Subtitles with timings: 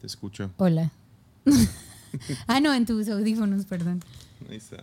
[0.00, 0.50] Te escucho.
[0.56, 0.90] Hola.
[2.46, 4.02] ah, no, en tus audífonos, perdón.
[4.48, 4.78] Ahí está.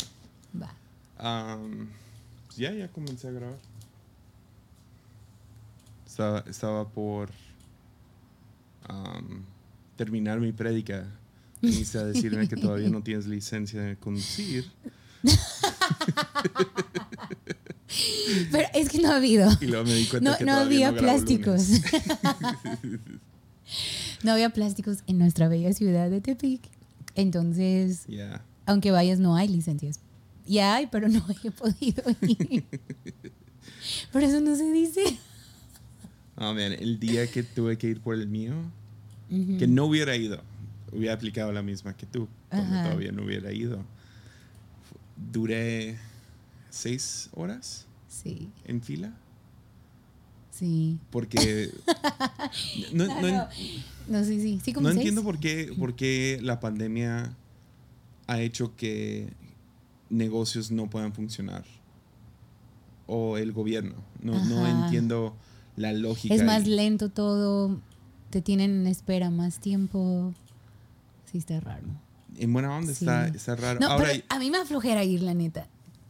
[0.61, 0.71] Va.
[2.45, 3.57] Pues ya, ya comencé a grabar.
[6.05, 7.31] Estaba, estaba por
[9.95, 11.07] terminar mi prédica.
[11.61, 14.71] Viniste a decirme que todavía no tienes licencia de conducir.
[18.51, 19.49] Pero es que no ha habido.
[19.59, 21.69] Y luego me di cuenta No, que no había no plásticos.
[24.23, 26.61] no había plásticos en nuestra bella ciudad de Tepic.
[27.15, 28.05] Entonces,
[28.65, 29.99] aunque vayas, no hay licencias.
[30.45, 32.63] Ya hay, pero no he podido ir.
[34.11, 35.01] Por eso no se dice.
[36.35, 38.53] Ah, man, el día que tuve que ir por el mío,
[39.29, 40.41] que no hubiera ido,
[40.91, 42.83] hubiera aplicado la misma que tú, cuando Ajá.
[42.83, 43.83] todavía no hubiera ido.
[45.31, 45.97] Duré
[46.69, 49.13] seis horas Sí, en fila.
[50.57, 50.97] Sí.
[51.11, 51.71] Porque
[52.93, 53.49] no, no- Claro.
[54.07, 54.59] No, sí, sí.
[54.63, 57.35] Sí, como no entiendo por qué, por qué la pandemia
[58.27, 59.33] ha hecho que
[60.09, 61.65] negocios no puedan funcionar.
[63.05, 63.95] O el gobierno.
[64.21, 65.35] No, no entiendo
[65.75, 66.33] la lógica.
[66.35, 67.79] Es más lento todo.
[68.29, 70.33] Te tienen en espera más tiempo.
[71.31, 71.87] Sí, está raro.
[72.37, 73.05] En buena onda Sí.
[73.05, 73.79] está, está raro.
[73.79, 75.67] No, Ahora, pero a mí me aflojera ir, la neta.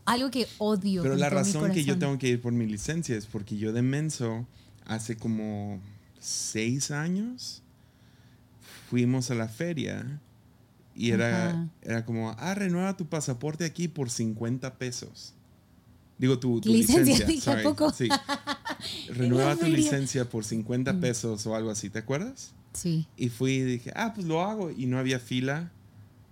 [0.07, 1.03] Algo que odio.
[1.03, 3.81] Pero la razón que yo tengo que ir por mi licencia es porque yo de
[3.81, 4.47] menso,
[4.85, 5.81] hace como
[6.19, 7.61] seis años,
[8.89, 10.21] fuimos a la feria
[10.95, 11.67] y era, Ajá.
[11.81, 15.33] era como, ah, renueva tu pasaporte aquí por 50 pesos.
[16.17, 17.25] Digo, tu, tu Licencia, licencia.
[17.27, 17.91] dije, ¿a sorry, poco?
[17.91, 18.07] Sí.
[19.09, 22.53] Renueva tu licencia por 50 pesos o algo así, ¿te acuerdas?
[22.71, 23.07] Sí.
[23.17, 24.71] Y fui y dije, ah, pues lo hago.
[24.71, 25.71] Y no había fila.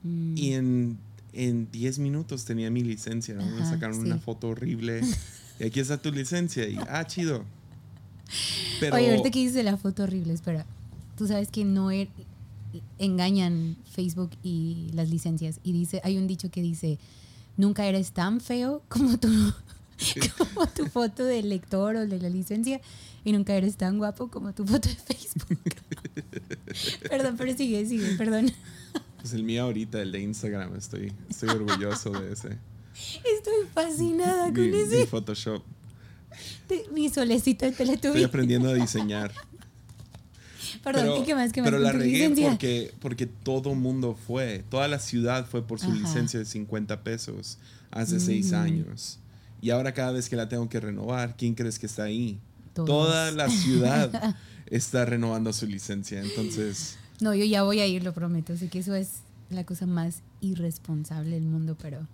[0.03, 0.37] Mm.
[0.37, 0.97] Y en,
[1.35, 3.35] en 10 minutos tenía mi licencia.
[3.35, 3.45] ¿no?
[3.45, 4.01] Me sacaron sí.
[4.01, 5.01] una foto horrible.
[5.59, 6.67] Y aquí está tu licencia.
[6.67, 7.43] Y, ah, chido.
[8.79, 10.65] Pero, Oye, ahorita que dices la foto horrible, espera.
[11.17, 12.09] Tú sabes que no er-
[12.97, 15.59] engañan Facebook y las licencias.
[15.63, 16.97] Y dice, hay un dicho que dice,
[17.57, 19.29] nunca eres tan feo como tu,
[20.37, 22.81] como tu foto del lector o de la licencia.
[23.23, 25.75] Y nunca eres tan guapo como tu foto de Facebook.
[27.09, 28.51] perdón, pero sigue, sigue, perdón.
[29.25, 32.49] Pues el mío ahorita, el de Instagram, estoy, estoy orgulloso de ese.
[33.35, 35.07] Estoy fascinada Mi, con mi ese.
[35.07, 35.63] Photoshop.
[36.69, 38.23] de- mi solecito de Estoy Teletubby.
[38.23, 39.33] aprendiendo a diseñar.
[40.83, 41.51] Perdón, pero, ¿y qué más?
[41.51, 44.63] ¿Qué más pero la regué porque, porque todo mundo fue.
[44.69, 45.95] Toda la ciudad fue por su Ajá.
[45.95, 47.57] licencia de 50 pesos
[47.89, 48.55] hace seis Mm.
[48.55, 49.17] años.
[49.61, 52.37] Y ahora cada vez que la tengo que renovar, ¿quién crees que está ahí?
[52.75, 52.87] Todos.
[52.87, 54.35] Toda la ciudad
[54.67, 56.21] está renovando su licencia.
[56.21, 58.53] Entonces, No, yo ya voy a ir, lo prometo.
[58.53, 62.07] Así que eso es la cosa más irresponsable del mundo, pero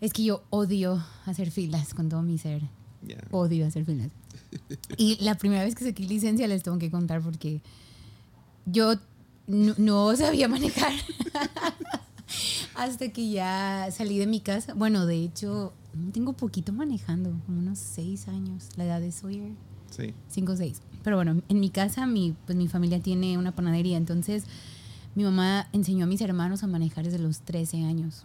[0.00, 2.62] es que yo odio hacer filas con todo mi ser.
[3.30, 4.10] Odio hacer filas.
[4.96, 7.60] Y la primera vez que saqué licencia les tengo que contar porque
[8.66, 8.94] yo
[9.46, 10.92] no, no sabía manejar
[12.74, 14.74] hasta que ya salí de mi casa.
[14.74, 15.72] Bueno, de hecho,
[16.12, 19.52] tengo poquito manejando, como unos seis años, la edad de Sawyer.
[19.90, 20.12] Sí.
[20.28, 20.80] 5 o 6.
[21.04, 24.44] Pero bueno, en mi casa, mi, pues mi familia tiene una panadería, entonces
[25.14, 28.24] mi mamá enseñó a mis hermanos a manejar desde los 13 años.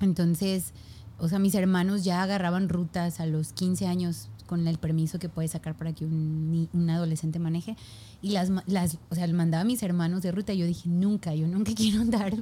[0.00, 0.72] Entonces,
[1.18, 5.28] o sea, mis hermanos ya agarraban rutas a los 15 años con el permiso que
[5.28, 7.76] puede sacar para que un, adolescente maneje.
[8.22, 10.52] Y las, las, o sea, mandaba a mis hermanos de ruta.
[10.52, 12.34] Y yo dije, nunca, yo nunca quiero andar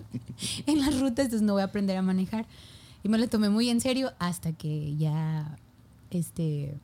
[0.67, 2.47] en las rutas, entonces no voy a aprender a manejar.
[3.03, 5.59] Y me lo tomé muy en serio hasta que ya,
[6.11, 6.79] este,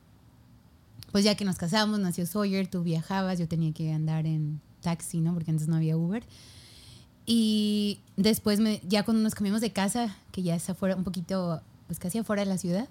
[1.13, 5.21] pues ya que nos casamos, nació Sawyer, tú viajabas, yo tenía que andar en taxi,
[5.21, 5.31] ¿no?
[5.35, 6.23] Porque antes no había Uber.
[7.27, 11.61] Y después, me, ya cuando nos cambiamos de casa, que ya está fuera, un poquito,
[11.85, 12.89] pues casi afuera de la ciudad,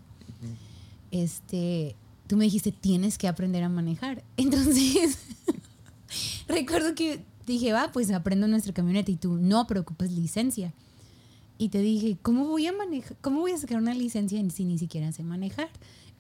[1.11, 1.97] este,
[2.29, 4.23] tú me dijiste, tienes que aprender a manejar.
[4.37, 5.19] Entonces,
[6.47, 10.73] recuerdo que dije, va, pues aprendo nuestra camioneta y tú, no preocupes, licencia.
[11.59, 13.17] Y te dije, ¿cómo voy a manejar?
[13.21, 15.71] ¿Cómo voy a sacar una licencia si ni siquiera sé manejar?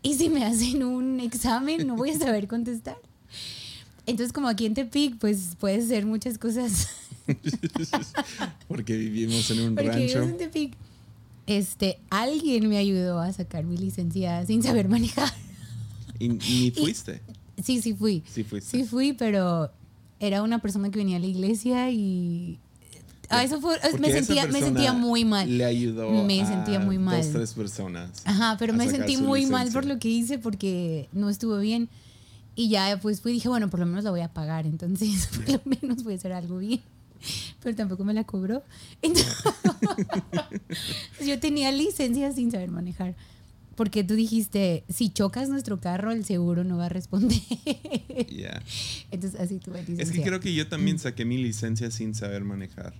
[0.02, 2.96] Y si me hacen un examen, no voy a saber contestar.
[4.04, 6.88] Entonces, como aquí en Tepic, pues puedes hacer muchas cosas.
[8.68, 10.22] Porque vivimos en un Porque rancho.
[10.22, 10.74] en Tepic.
[11.46, 15.32] Este, alguien me ayudó a sacar mi licencia sin saber manejar.
[16.18, 17.20] Y, y ni fuiste.
[17.62, 18.22] Sí, sí fui.
[18.26, 18.70] Sí fuiste.
[18.70, 19.70] Sí fui, pero
[20.18, 22.58] era una persona que venía a la iglesia y...
[23.32, 25.56] Ah, eso fue, me sentía, me sentía muy mal.
[25.56, 27.16] Le ayudó Me a sentía muy mal.
[27.22, 28.10] dos, tres personas.
[28.26, 31.88] Ajá, pero a me sentí muy mal por lo que hice porque no estuvo bien.
[32.54, 35.26] Y ya pues fui y dije, bueno, por lo menos la voy a pagar, entonces
[35.34, 36.82] por lo menos voy a hacer algo bien.
[37.62, 38.62] Pero tampoco me la cobró.
[39.00, 39.34] Entonces,
[41.26, 43.14] yo tenía licencia sin saber manejar.
[43.76, 47.40] Porque tú dijiste, si chocas nuestro carro, el seguro no va a responder.
[48.28, 48.62] Yeah.
[49.10, 50.04] Entonces, así tuve licencia.
[50.04, 52.92] Es que creo que yo también saqué mi licencia sin saber manejar.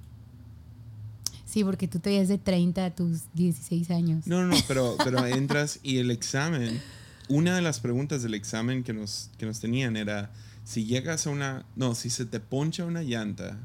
[1.52, 4.26] Sí, porque tú todavía es de 30 a tus 16 años.
[4.26, 6.80] No, no, no, pero, pero entras y el examen,
[7.28, 10.32] una de las preguntas del examen que nos, que nos tenían era,
[10.64, 13.58] si llegas a una, no, si se te poncha una llanta,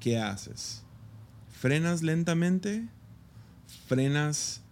[0.00, 0.82] ¿qué haces?
[1.48, 2.88] ¿Frenas lentamente?
[3.86, 4.62] ¿Frenas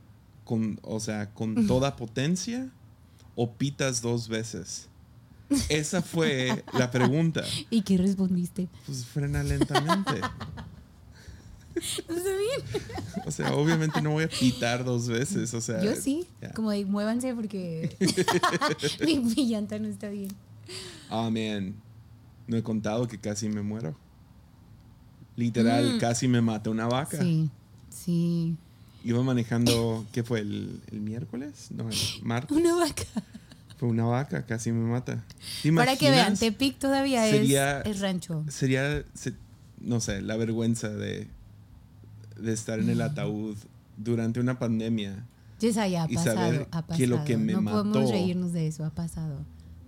[0.44, 2.68] con, o sea, con toda potencia?
[3.36, 4.88] ¿O pitas dos veces?
[5.68, 7.44] Esa fue la pregunta.
[7.70, 8.68] ¿Y qué respondiste?
[8.86, 10.20] Pues frena lentamente.
[12.08, 12.82] ¿No está bien?
[13.26, 15.52] O sea, obviamente no voy a pitar dos veces.
[15.54, 16.26] O sea, Yo sí.
[16.54, 17.96] Como de muévanse porque
[19.04, 20.28] mi, mi llanta no está bien.
[21.10, 21.74] Ah, man.
[22.48, 23.96] No he contado que casi me muero.
[25.36, 25.98] Literal, Mm.
[25.98, 27.18] casi me mata una vaca.
[27.20, 27.50] Sí,
[27.90, 28.56] sí.
[29.04, 30.40] Iba manejando, ¿qué fue?
[30.40, 31.68] ¿El, el miércoles?
[31.70, 32.56] No, el martes.
[32.56, 33.04] Una vaca.
[33.76, 35.22] Fue una vaca, casi me mata.
[35.62, 36.34] ¿Te Para que vean?
[36.36, 38.42] Tepic todavía Sería- es, es rancho.
[38.48, 39.34] Sería, se-
[39.80, 41.28] no sé, la vergüenza de,
[42.40, 43.56] de estar en el ataúd
[43.96, 45.24] durante una pandemia.
[45.60, 46.96] Yesaya, ha y pasado, saber ha pasado.
[46.98, 49.38] que lo que me no mató- podemos reírnos de eso, ha pasado.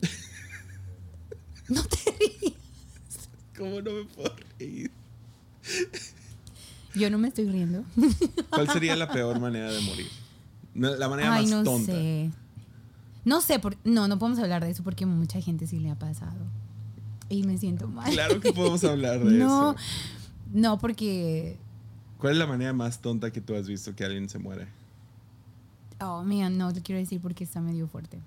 [1.69, 2.55] no te rías.
[3.57, 4.91] ¿Cómo no me puedo reír?
[6.95, 7.85] Yo no me estoy riendo.
[8.51, 10.07] ¿Cuál sería la peor manera de morir?
[10.75, 11.93] La manera Ay, más no tonta.
[11.93, 12.31] sé.
[13.25, 15.99] No sé, por, no, no podemos hablar de eso porque mucha gente sí le ha
[15.99, 16.39] pasado.
[17.29, 18.11] Y me siento mal.
[18.11, 19.81] Claro que podemos hablar de no, eso.
[20.55, 21.59] no, porque.
[22.19, 24.67] ¿Cuál es la manera más tonta que tú has visto que alguien se muere?
[26.01, 28.19] Oh, mira, no te quiero decir porque está medio fuerte.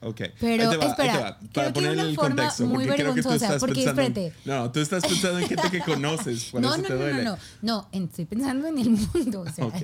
[0.00, 0.20] Ok.
[0.38, 2.66] Pero, va, espera, Para ponerle el forma contexto.
[2.66, 4.02] muy porque creo que tú vergonzosa, estás porque, pensando.
[4.02, 4.34] en- espérate.
[4.44, 6.44] no, tú estás pensando en gente que conoces.
[6.50, 7.24] Por no, eso no, te no, duele.
[7.24, 9.40] no, no, no, en- estoy pensando en el mundo.
[9.40, 9.76] O sea, Ok.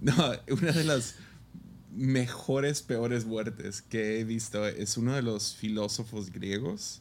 [0.00, 0.14] No,
[0.50, 1.14] una de las
[1.94, 7.00] mejores, peores muertes que he visto es uno de los filósofos griegos.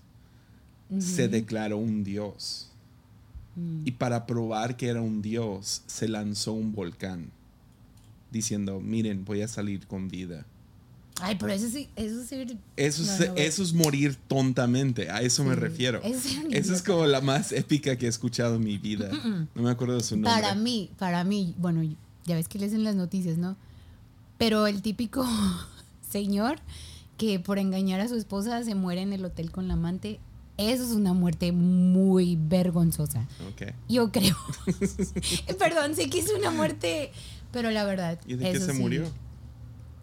[1.00, 2.70] Se declaró un dios.
[3.56, 3.82] Mm.
[3.86, 7.32] Y para probar que era un dios, se lanzó un volcán.
[8.32, 10.46] Diciendo, miren, voy a salir con vida.
[11.22, 12.58] Ay, pero eso sí, eso sí.
[12.78, 16.02] Eso, no, es, no, eso es morir tontamente, a eso me Sí, refiero.
[16.04, 19.12] eso es Esa es como la más épica que he escuchado en mi vida.
[19.54, 20.32] No me acuerdo de su nombre.
[20.32, 21.84] Para mí, para mí, bueno,
[22.26, 23.56] ya ves que lees en las noticias, ¿no?
[24.38, 25.28] Pero el típico
[26.10, 26.58] señor
[27.18, 30.20] que por engañar a su esposa se muere en el hotel con la amante,
[30.62, 33.28] eso es una muerte muy vergonzosa.
[33.52, 33.74] Ok.
[33.90, 34.36] Yo creo.
[35.60, 37.12] Perdón, sé que es una muerte,
[37.52, 38.20] pero la verdad.
[38.26, 38.80] ¿Y de qué se sí.
[38.80, 39.04] murió?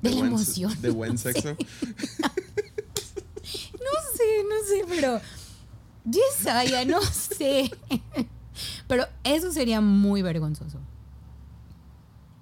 [0.02, 0.81] De la emoción.
[0.81, 1.32] ¿De buen no sé.
[1.32, 1.56] sexo?
[3.72, 5.20] No sé, no sé, pero.
[6.05, 7.70] Yesaya, no sé.
[8.87, 10.78] Pero eso sería muy vergonzoso.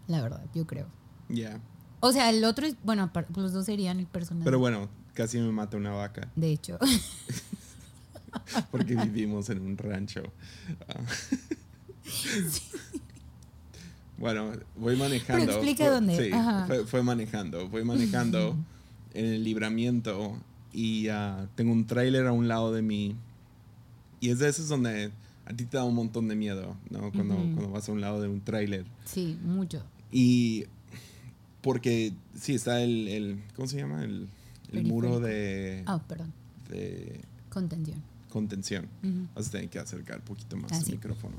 [0.08, 0.86] La verdad, yo creo.
[1.28, 1.60] Ya.
[2.00, 2.66] O sea, el otro.
[2.82, 4.44] Bueno, los dos serían el personaje.
[4.44, 6.30] Pero bueno, casi me mata una vaca.
[6.34, 6.78] De hecho.
[8.70, 10.22] Porque vivimos en un rancho.
[14.18, 15.44] Bueno, voy manejando.
[15.46, 16.16] Pero explica Fue- dónde.
[16.16, 16.30] Sí,
[16.66, 17.68] fue, fue manejando.
[17.68, 18.56] Voy manejando
[19.14, 20.38] en el libramiento
[20.72, 23.14] y ah, tengo un tráiler a un lado de mí.
[24.20, 25.10] Y es de esos donde
[25.44, 27.12] a ti te da un montón de miedo, ¿no?
[27.12, 27.36] Cuando,
[27.70, 28.86] vas a un lado de un tráiler.
[29.04, 29.82] Sí, mucho.
[30.10, 30.64] Y
[31.60, 34.02] porque sí, está el, el ¿cómo se llama?
[34.02, 34.28] El,
[34.72, 36.32] el muro de, Ah, perdón.
[36.70, 38.02] de Contención.
[38.36, 38.86] Contención.
[39.02, 39.28] Ujú.
[39.34, 41.36] Vas a tener que acercar un poquito más el micrófono.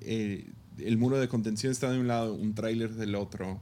[0.00, 0.46] Eh,
[0.78, 3.60] el muro de contención está de un lado, un tráiler del otro.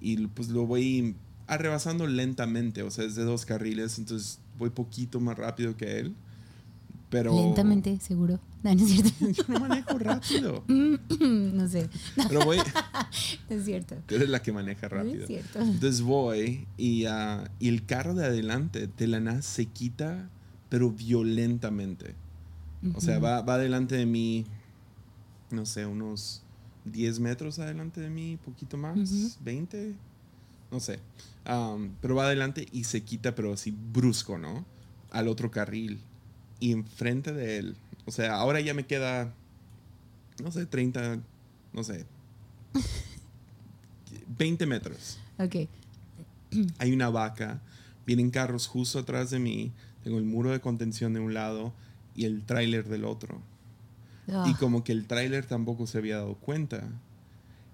[0.00, 1.14] Y pues lo voy
[1.46, 6.14] arrebasando lentamente, o sea, es de dos carriles, entonces voy poquito más rápido que él.
[7.08, 8.40] Pero Lentamente, seguro.
[8.66, 9.30] No, no es cierto.
[9.30, 10.64] yo no manejo rápido.
[10.68, 11.88] no sé.
[12.16, 12.64] Pero voy, No
[13.56, 13.94] es cierto.
[14.06, 15.20] tú eres la que maneja No rápido.
[15.20, 15.60] es cierto.
[15.60, 20.28] Entonces voy y, ah, y el carro de adelante de la nada se quita,
[20.68, 22.14] pero violentamente.
[22.94, 24.44] O sea, va, va delante de mí,
[25.50, 26.42] no sé, unos
[26.84, 29.44] 10 metros adelante de mí, poquito más, Ujú.
[29.44, 29.94] 20,
[30.70, 31.00] no sé.
[31.44, 34.64] Am, pero va adelante y se quita, pero así brusco, ¿no?
[35.10, 35.98] Al otro carril.
[36.60, 37.76] Y enfrente de él.
[38.04, 39.32] O sea, ahora ya me queda,
[40.42, 41.18] no sé, 30,
[41.72, 42.06] no sé,
[44.38, 45.56] 20 metros Ok.
[46.78, 47.60] hay una vaca,
[48.06, 49.72] vienen carros justo atrás de mí,
[50.06, 51.72] tengo el muro de contención de un lado
[52.14, 53.42] y el tráiler del otro.
[54.28, 56.84] Ah, Y como que el tráiler tampoco se había dado cuenta.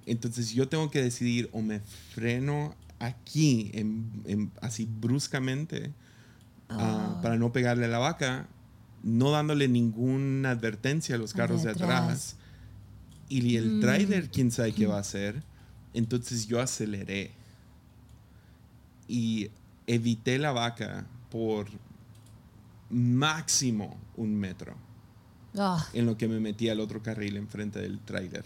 [0.07, 5.93] Entonces yo tengo que decidir o me freno aquí, en- en- así bruscamente,
[6.71, 7.21] ah, Ah.
[7.21, 8.49] para no pegarle a la vaca,
[9.03, 12.37] no dándole ninguna advertencia a los carros de atrás.
[13.29, 13.81] Y el Mm.
[13.83, 15.43] tráiler, quién sabe qué va a hacer.
[15.93, 17.33] Entonces yo aceleré.
[19.09, 19.51] y
[19.87, 21.67] evité la vaca por
[22.93, 24.75] máximo un metro
[25.59, 28.45] Ah, en lo que me metí al otro carril enfrente del tráiler.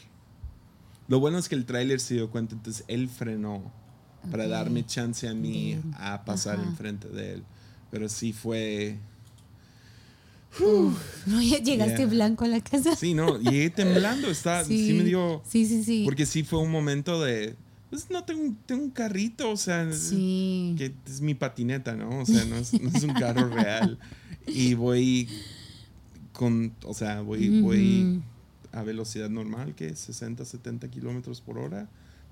[1.08, 3.70] Lo bueno es que el tráiler se dio cuenta, entonces él frenó
[4.30, 6.68] para darme chance a mí De- a pasar ajá.
[6.68, 7.44] enfrente de él.
[7.92, 8.98] Pero sí fue...
[11.26, 12.06] no ya llegaste Yeah.
[12.06, 12.96] blanco a la casa.
[12.96, 14.94] Sí, no, llegué temblando, está, sí.
[14.98, 15.42] me dio...
[15.48, 16.02] Sí, sí, sí.
[16.04, 17.54] Porque sí fue un momento de...
[17.90, 19.92] Pues no, tengo, un- tengo un carrito, o sea...
[19.92, 20.74] sí.
[20.76, 22.20] que es mi patineta, ¿no?
[22.20, 23.98] O sea, no es, no es un carro real.
[24.46, 25.28] Y voy
[26.32, 28.22] con, o sea, voy, voy
[28.72, 31.88] a velocidad normal, que es 60, 70 kilómetros por hora.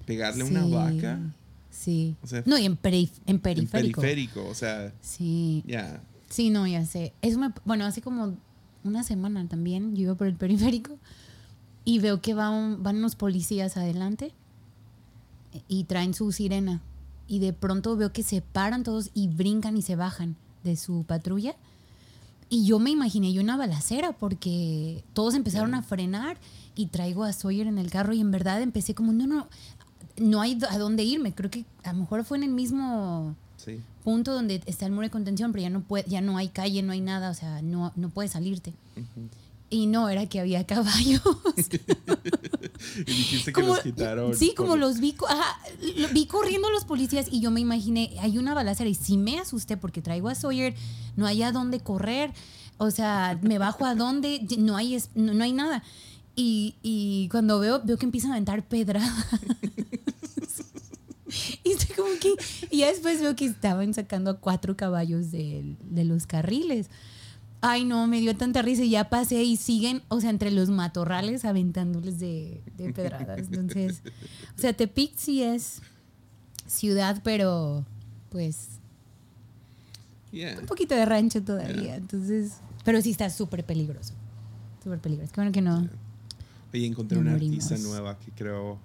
[0.06, 1.18] Pegarle a una Sí, vaca
[1.70, 2.16] Sí.
[2.22, 4.00] O sea, no, y en, perif- en en periférico.
[4.00, 5.64] periférico, o sea, Sí.
[5.66, 6.02] ya.
[6.28, 7.12] Sí, no, ya sé.
[7.22, 8.36] Eso me, bueno, hace como
[8.84, 10.98] una semana también yo iba por el periférico
[11.84, 14.32] y veo que va un- van unos policías adelante
[15.68, 16.80] y traen su sirena.
[17.26, 21.04] Y de pronto veo que se paran todos y brincan y se bajan de su
[21.04, 21.56] patrulla.
[22.54, 26.36] Y yo me imaginé yo una balacera porque todos empezaron a frenar
[26.76, 29.48] y traigo a Sawyer en el carro y en verdad empecé como, no, no,
[30.18, 31.32] no hay a dónde irme.
[31.34, 33.80] Creo que a lo mejor fue en el mismo Sí.
[34.04, 36.80] punto donde está el muro de contención, pero ya no puede, ya no hay calle,
[36.84, 38.72] no hay nada, o sea, no, no puedes salirte.
[39.70, 41.20] Y no, era que había caballos.
[42.98, 44.36] Y dijiste que los quitaron.
[44.36, 45.58] sí, como por- los vi, co- ajá,
[45.96, 49.38] lo- vi corriendo los policías y yo me imaginé, hay una balacera y sí me
[49.38, 50.74] asusté porque traigo a Sawyer,
[51.16, 52.32] no hay a dónde correr,
[52.76, 55.82] o sea, me bajo a dónde, no hay, no, no hay nada.
[56.36, 59.12] Y, y cuando veo, veo que empiezan a aventar pedradas.
[61.64, 62.34] y estoy como que,
[62.70, 66.88] y ya después veo que estaban sacando a cuatro caballos del- de los carriles.
[67.66, 70.68] Ay, no, me dio tanta risa y ya pasé y siguen, o sea, entre los
[70.68, 73.38] matorrales aventándoles de, de pedradas.
[73.38, 74.02] Entonces,
[74.56, 75.80] o sea, Tepic sí es
[76.66, 77.84] ciudad, pero
[78.30, 78.68] pues
[80.32, 80.58] Yeah.
[80.58, 81.80] un poquito de rancho todavía.
[81.82, 81.96] Yeah.
[81.96, 82.54] Entonces,
[82.84, 84.14] pero sí está súper peligroso.
[84.82, 85.32] Súper peligroso.
[85.32, 85.88] Qué bueno que no.
[86.72, 87.64] Oye, encontré No una morimos.
[87.70, 88.78] artista nueva que creo,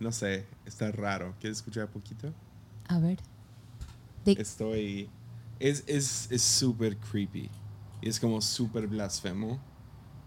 [0.00, 1.34] no sé, está raro.
[1.40, 2.32] ¿Quieres escuchar un poquito?
[2.88, 3.18] A ver.
[4.24, 5.08] De- Estoy.
[5.60, 7.50] Es es es súper creepy.
[8.00, 9.60] Y es como súper blasfemo.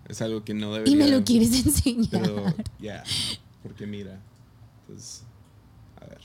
[0.08, 0.94] Es algo que no debería.
[0.94, 2.10] y me lo quieres enseñar.
[2.12, 2.46] Pero,
[2.80, 3.04] ya.
[3.64, 4.20] porque mira.
[4.82, 5.24] Entonces,
[6.02, 6.22] a ver.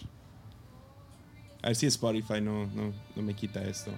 [1.63, 3.93] A ver si Spotify no, no, no me quita esto.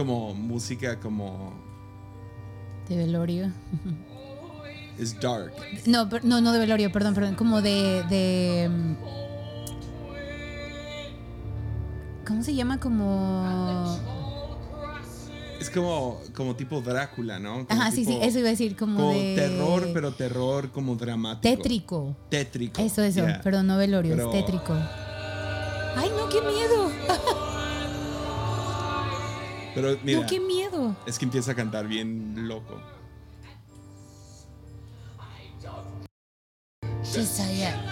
[0.00, 1.52] Como música como.
[2.88, 3.52] De velorio.
[4.98, 5.52] Es dark.
[5.86, 7.34] No, no, no de velorio, perdón, perdón.
[7.34, 8.02] Como de.
[8.08, 8.94] de mm,
[12.26, 12.80] ¿Cómo se llama?
[12.80, 13.98] Como.
[15.60, 17.66] Es como, como tipo Drácula, ¿no?
[17.66, 19.34] Como Ajá, sí, sí, eso iba a decir, como, Como de.
[19.36, 21.42] terror, pero terror como dramático.
[21.42, 22.16] Tétrico.
[22.30, 22.80] Tétrico.
[22.80, 23.20] Eso, eso.
[23.26, 23.42] yeah.
[23.42, 24.72] Perdón, no velorio, Pero- es tétrico.
[24.72, 26.90] ¡Ay, no, qué miedo!
[29.74, 30.96] Pero mira, No, qué miedo.
[31.06, 32.80] es que empieza a cantar bien loco.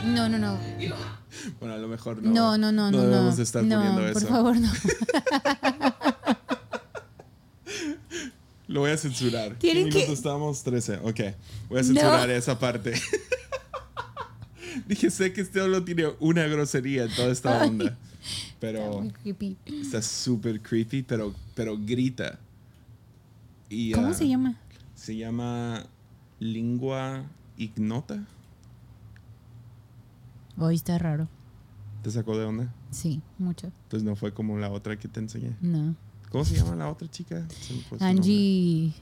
[0.04, 0.58] No, no, no.
[1.60, 2.30] Bueno, a lo mejor no.
[2.30, 2.98] No, no, no, no.
[2.98, 4.28] No No, debemos de estar no, poniendo por eso.
[4.28, 4.70] favor, no.
[8.68, 9.52] Lo voy a censurar.
[9.52, 10.62] ¿Qué Tienen minuto que- estamos?
[10.62, 10.96] 13.
[11.02, 11.20] Ok.
[11.70, 12.92] Voy a censurar esa parte.
[14.86, 17.70] Dije, sé que este solo tiene una grosería en toda esta Ay.
[18.60, 19.56] Pero Muy creepy.
[19.66, 22.38] está súper creepy, pero, pero grita.
[23.68, 24.58] Y, ¿Cómo ah, se llama?
[24.94, 25.84] Se llama
[26.40, 27.24] Lingua
[27.56, 28.24] Ignota.
[30.58, 31.28] Hoy está raro.
[32.02, 32.72] ¿Te sacó de onda?
[32.90, 33.66] Sí, mucho.
[33.84, 35.54] Entonces no fue como la otra que te enseñé.
[35.60, 35.94] No.
[36.30, 37.46] ¿Cómo se llama la otra chica?
[38.00, 38.92] Angie.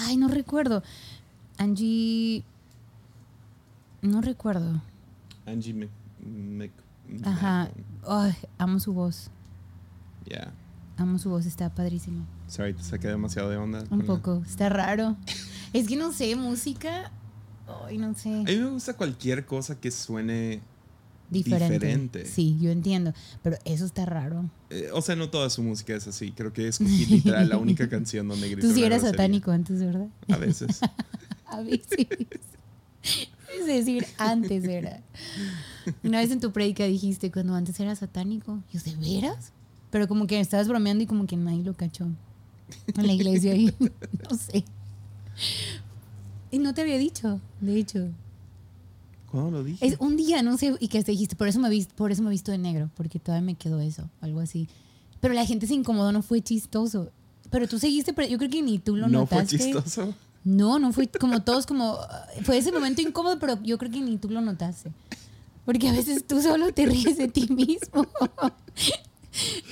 [0.00, 0.82] Ay, no recuerdo.
[1.58, 2.42] Angie.
[4.02, 4.82] No recuerdo.
[5.46, 5.88] Angie Mc...
[6.26, 6.70] Mc-
[7.24, 7.70] Ajá.
[8.06, 9.30] Ay, amo su voz.
[10.26, 10.52] Yeah.
[10.96, 12.24] Amo su voz, está padrísimo.
[12.48, 13.84] Sorry, te saqué demasiado de onda.
[13.90, 14.42] Un la- poco.
[14.46, 15.16] Está raro.
[15.72, 17.10] Es que no sé, música.
[17.86, 18.28] Ay, no sé.
[18.28, 20.60] A mí me gusta cualquier cosa que suene.
[21.30, 21.72] Diferente.
[21.74, 22.26] diferente.
[22.26, 23.12] Sí, yo entiendo.
[23.42, 24.48] Pero eso está raro.
[24.70, 26.30] eh, o sea, no toda su música es así.
[26.30, 28.68] Creo que escogí literal la única canción donde grita.
[28.68, 30.06] Tú sí eras satánico antes, ¿verdad?
[30.28, 30.80] A veces.
[31.46, 32.06] A veces.
[33.66, 35.00] Decir, antes era.
[36.02, 38.62] Una vez en tu prédica dijiste cuando antes era satánico.
[38.72, 39.52] Yo, ¿de veras?
[39.90, 42.06] Pero como que estabas bromeando y como que nadie lo cachó.
[42.96, 43.66] En la iglesia y
[44.30, 44.64] no sé.
[46.50, 48.08] Y no te había dicho, de hecho.
[49.30, 49.84] ¿Cuándo lo dije?
[49.84, 52.22] Es un día, no sé, y que te dijiste, por eso me visto, por eso
[52.22, 54.68] me he visto de negro, porque todavía me quedó eso, algo así.
[55.20, 57.10] Pero la gente se incomodó, no fue chistoso.
[57.50, 59.58] Pero tú seguiste, pero yo creo que ni tú lo ¿No notaste.
[59.58, 60.14] fue chistoso?
[60.44, 61.98] No, no fue como todos como
[62.42, 64.92] fue ese momento incómodo, pero yo creo que ni tú lo notaste.
[65.64, 68.06] Porque a veces tú solo te ríes de ti mismo.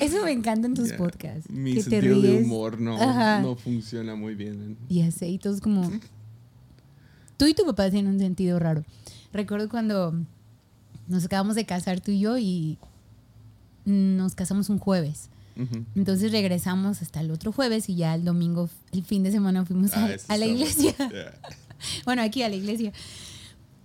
[0.00, 0.96] Eso me encanta en tus Ya.
[0.96, 1.48] podcasts.
[1.50, 2.44] Mi que te sentido de ríes.
[2.44, 3.40] humor no, Ajá.
[3.42, 4.76] no funciona muy bien.
[4.88, 5.88] Y así, y todos como...
[7.36, 8.84] Tú y tu papá tienen un sentido raro.
[9.32, 10.14] Recuerdo cuando
[11.08, 12.78] nos acabamos de casar tú y yo y
[13.84, 15.28] nos casamos un jueves.
[15.94, 19.92] Entonces regresamos hasta el otro jueves y ya el domingo, el fin de semana fuimos
[19.94, 20.94] a, Ah, a la iglesia.
[20.99, 21.12] bueno.
[21.23, 21.35] Yeah.
[22.04, 22.92] bueno, aquí a la iglesia.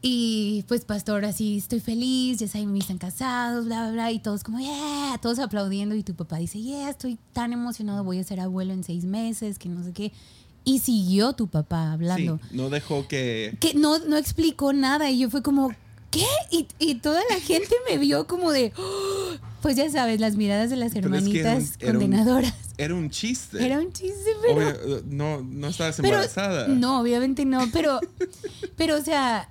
[0.02, 4.12] Y pues, pastor, así estoy feliz, ya saben, están casados, bla, bla, bla.
[4.12, 5.96] Y todos como, yeah, todos aplaudiendo.
[5.96, 9.58] Y tu papá dice, yeah, estoy tan emocionado, voy a ser abuelo en seis meses,
[9.58, 10.12] que no sé qué.
[10.64, 12.40] Y siguió tu papá hablando.
[12.50, 13.56] Sí, no dejó que...
[13.60, 15.10] Que no, no explicó nada.
[15.10, 15.74] Y yo fue como,
[16.12, 16.26] ¿qué?
[16.52, 19.36] Y, y toda la gente me vio como de, "Oh".
[19.62, 22.00] pues ya sabes, las miradas de las Pero es que era un- hermanitas era un-
[22.00, 22.54] condenadoras.
[22.78, 23.66] Era un chiste.
[23.66, 24.56] Era un chiste, pero...
[24.56, 26.68] Obvio, no, no estabas Pero- embarazada.
[26.68, 28.00] No, obviamente no, pero,
[28.76, 29.50] pero o sea,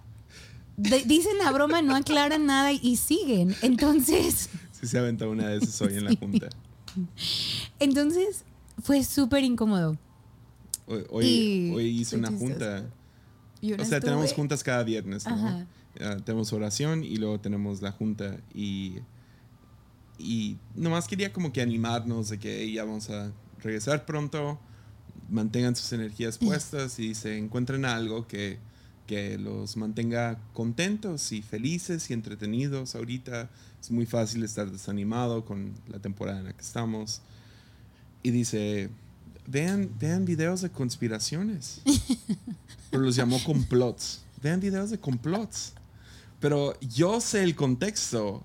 [0.76, 3.54] de- dicen la broma, no aclaran nada y siguen.
[3.62, 4.48] Entonces,
[4.80, 6.48] Sí se aventó una de esas hoy en la junta.
[7.78, 8.44] entonces
[8.82, 9.96] fue súper incómodo.
[10.86, 12.50] Hoy, hoy, hice una chistoso.
[12.52, 12.84] junta.
[13.80, 15.34] O sea, tenemos juntas cada viernes, ¿no?
[15.34, 15.66] Ajá.
[16.00, 18.98] Ah, tenemos oración y luego tenemos la junta y,
[20.18, 24.58] y nomás quería como que animarnos de que "Hey, ya vamos a regresar pronto,
[25.30, 28.58] mantengan sus energías puestas y se encuentren algo que,
[29.06, 33.50] que los mantenga contentos y felices y entretenidos ahorita.
[33.80, 37.20] Es muy fácil estar desanimado con la temporada en la que estamos.
[38.22, 38.90] Y dice,
[39.46, 41.82] vean, vean videos de conspiraciones.
[42.90, 44.22] Pero los llamó complots.
[44.42, 45.72] Vean videos de complots.
[46.40, 48.44] Pero yo sé el contexto,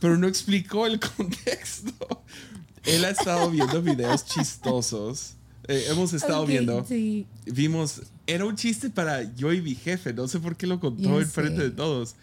[0.00, 2.22] pero no explicó el contexto.
[2.84, 5.34] Él ha estado viendo videos chistosos.
[5.66, 6.84] Eh, hemos estado viendo.
[6.86, 7.26] Sí.
[7.46, 11.20] Vimos, era un chiste para yo y mi jefe, no sé por qué lo contó
[11.20, 12.14] en frente de todos.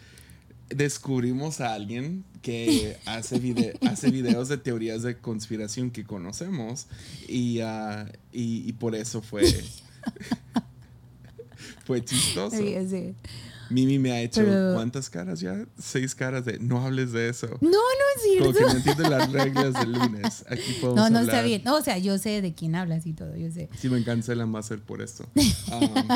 [0.68, 6.86] Descubrimos a alguien que hace, vide- hace videos de teorías de conspiración que conocemos
[7.28, 9.44] y, ah, y, y por eso fue,
[11.84, 12.56] fue chistoso.
[12.56, 13.14] Sí, sí.
[13.70, 15.66] Mimi me ha hecho Pero- cuántas caras ya?
[15.78, 17.46] Seis caras de no hables de eso.
[17.60, 18.72] No, no es Como que cierto.
[18.72, 20.44] no entiende las reglas del lunes.
[20.48, 21.22] Aquí podemos No, no hablar.
[21.24, 21.62] está bien.
[21.64, 23.68] No, o sea, yo sé de quién hablas y todo, yo sé.
[23.78, 25.26] Sí, me cancelan más ser por esto.
[25.66, 26.08] Um,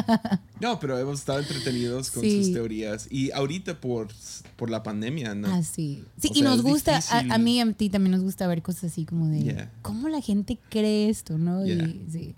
[0.60, 2.44] no, pero hemos estado entretenidos con Sí.
[2.44, 3.08] sus teorías.
[3.10, 4.08] Y ahorita por,
[4.56, 5.48] por la pandemia, ¿no?
[5.48, 6.04] Ah, sí.
[6.20, 8.62] Sí, O y sea, nos gusta, a, mí y a ti también nos gusta ver
[8.62, 9.70] cosas así como de Yeah.
[9.82, 11.64] cómo la gente cree esto, ¿no?
[11.66, 11.74] Yeah.
[11.84, 12.34] Y sí,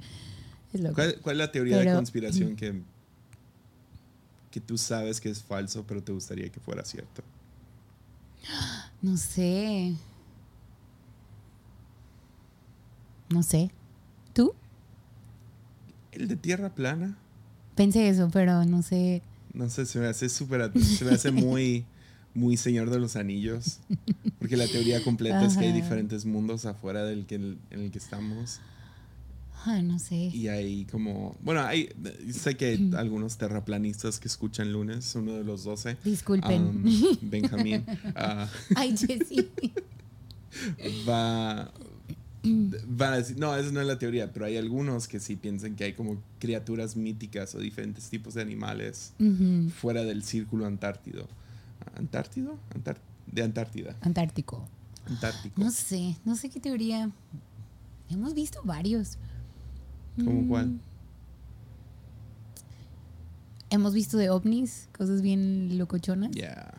[0.72, 0.94] es loco.
[0.94, 2.80] ¿Cuál, cuál es la teoría de conspiración que,
[4.52, 7.24] que tú sabes que es falso, pero te gustaría que fuera cierto?
[9.02, 9.94] No sé.
[13.30, 13.72] No sé.
[14.32, 14.54] ¿Tú?
[16.12, 17.18] El de tierra plana.
[17.74, 19.22] Pensé eso, pero no sé.
[19.54, 20.70] No sé, se me hace súper...
[20.80, 21.84] Se me hace muy...
[22.34, 23.80] Muy Señor de los Anillos.
[24.38, 27.98] Porque la teoría completa es que hay diferentes mundos afuera del que, en el que
[27.98, 28.60] estamos.
[29.82, 30.16] No sé.
[30.16, 31.88] Y hay como, bueno, hay,
[32.32, 35.96] sé que hay algunos terraplanistas que escuchan lunes, uno de los 12.
[36.04, 36.62] Disculpen.
[36.62, 36.84] um,
[37.22, 39.48] Benjamín ah, Ay, Jessy.
[41.08, 41.72] va,
[42.44, 45.76] van a decir, no, esa no es la teoría, pero hay algunos que sí piensan
[45.76, 49.12] que hay como criaturas míticas o diferentes tipos de animales
[49.76, 51.28] fuera del círculo antártido.
[51.96, 52.58] ¿Antártido?
[52.74, 53.96] Antar- de Antártida.
[54.00, 54.66] Antártico.
[55.06, 55.60] Antártico.
[55.60, 57.10] No sé, no sé qué teoría.
[58.10, 59.18] Hemos visto varios.
[60.16, 60.78] ¿Cómo Mm, cuál?
[63.70, 66.30] Hemos visto de ovnis, cosas bien locochonas.
[66.32, 66.74] Ya.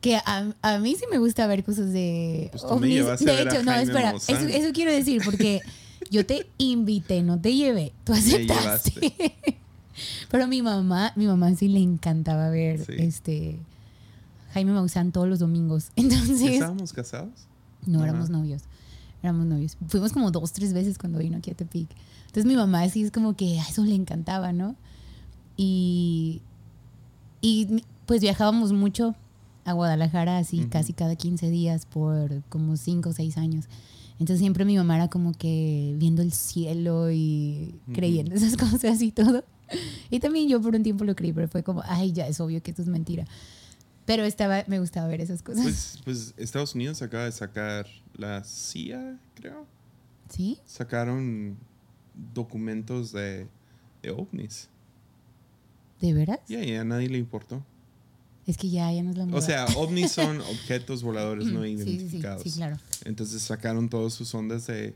[0.00, 3.04] Que a, a mí sí me gusta ver cosas de Pues ovnis.
[3.20, 5.60] de hecho, no, espera, eso, eso quiero decir, porque
[6.10, 7.92] yo te invité, no te llevé.
[8.04, 9.12] Tú aceptaste.
[10.30, 12.92] Pero mi mamá, mi mamá sí le encantaba ver Sí.
[12.98, 13.58] este
[14.54, 15.90] Jaime Maussan todos los domingos.
[15.96, 17.30] Entonces, ¿Estábamos casados?
[17.86, 18.62] no éramos novios.
[19.22, 19.76] Éramos novios.
[19.88, 21.88] Fuimos como dos, tres veces cuando vino aquí a Tepic.
[22.26, 24.76] Entonces mi mamá sí es como que a eso le encantaba, ¿no?
[25.56, 26.40] Y,
[27.42, 29.14] y pues viajábamos mucho
[29.64, 30.70] a Guadalajara así Ujú.
[30.70, 33.66] casi cada 15 días por como 5 o 6 años.
[34.18, 37.92] Entonces siempre mi mamá era como que viendo el cielo y Ujú.
[37.94, 39.44] creyendo esas cosas y todo.
[40.10, 42.62] Y también yo por un tiempo lo creí, pero fue como, ay, ya es obvio
[42.62, 43.24] que esto es mentira.
[44.06, 45.62] Pero estaba, me gustaba ver esas cosas.
[45.64, 49.66] Pues, pues Estados Unidos acaba de sacar la CIA, creo.
[50.28, 50.58] ¿Sí?
[50.64, 51.56] Sacaron
[52.34, 53.46] documentos de,
[54.02, 54.68] de ovnis.
[56.00, 56.40] ¿De veras?
[56.48, 57.64] Y ahí a nadie le importó.
[58.46, 59.24] Es que ya, ya no es la.
[59.36, 62.42] O sea, ovnis son objetos voladores no Sí, sí, sí, identificados.
[62.42, 62.78] sí, claro.
[63.04, 64.94] Entonces sacaron todas sus ondas de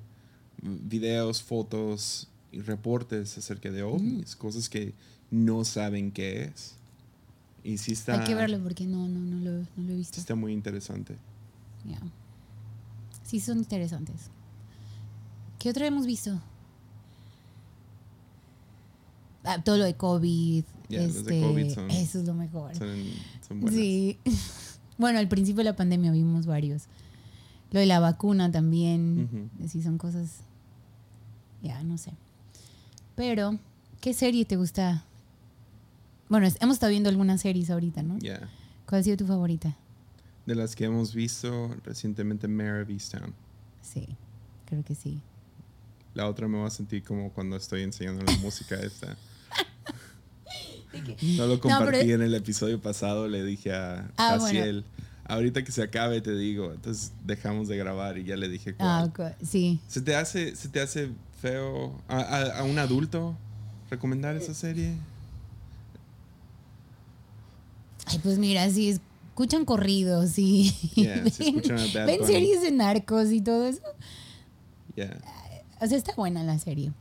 [0.61, 4.95] videos, fotos y reportes acerca de ovnis, cosas que
[5.31, 6.75] no saben qué es.
[7.65, 10.15] Y sí está, Hay que verlo porque no, no, no, lo, no lo he visto.
[10.17, 11.17] sí está muy interesante.
[11.85, 11.99] Ya.
[13.25, 14.31] Sí, son interesantes.
[15.59, 16.41] ¿Qué otra hemos visto?
[19.45, 20.65] Ah, todo lo de COVID.
[20.89, 22.75] Ya, los de este, COVID son- Eso es lo mejor.
[22.77, 22.95] Son,
[23.47, 23.79] son buenas.
[23.79, 24.19] Sí.
[24.99, 26.85] bueno, al principio de la pandemia vimos varios.
[27.71, 29.29] Lo de la vacuna también.
[29.59, 29.69] Ujú.
[29.69, 30.41] Sí, son cosas.
[31.63, 32.13] Ya, no sé.
[33.17, 33.59] Pero,
[34.01, 35.05] ¿qué serie te gusta?
[36.29, 38.19] Bueno, hemos estado viendo algunas series ahorita, ¿no?
[38.19, 38.49] Ya.
[38.89, 39.77] ¿Cuál ha sido tu favorita?
[40.47, 43.35] De las que hemos visto recientemente, Mare of Easttown.
[43.83, 44.07] Sí,
[44.67, 45.21] creo que sí.
[46.15, 49.17] La otra me va a sentir como cuando estoy enseñando la música esta.
[51.37, 54.85] No lo compartí pero- en el episodio pasado, le dije a Ah, Jaciel,
[55.25, 59.09] ahorita que se acabe te digo, entonces dejamos de grabar y ya le dije Ah,
[59.17, 59.33] cuál.
[59.33, 59.81] ok, sí.
[59.89, 61.11] ¿Se te hace, se te hace
[61.43, 63.37] feo a, a- a un adulto
[63.91, 64.95] recomendar esa serie?
[68.07, 68.91] Ay, pues mira, si
[69.31, 73.83] escuchan corridos y Yeah, si escuchan a Bad ven series de narcos y todo eso.
[74.97, 75.19] Ya.
[75.81, 76.93] O sea, está buena la serie.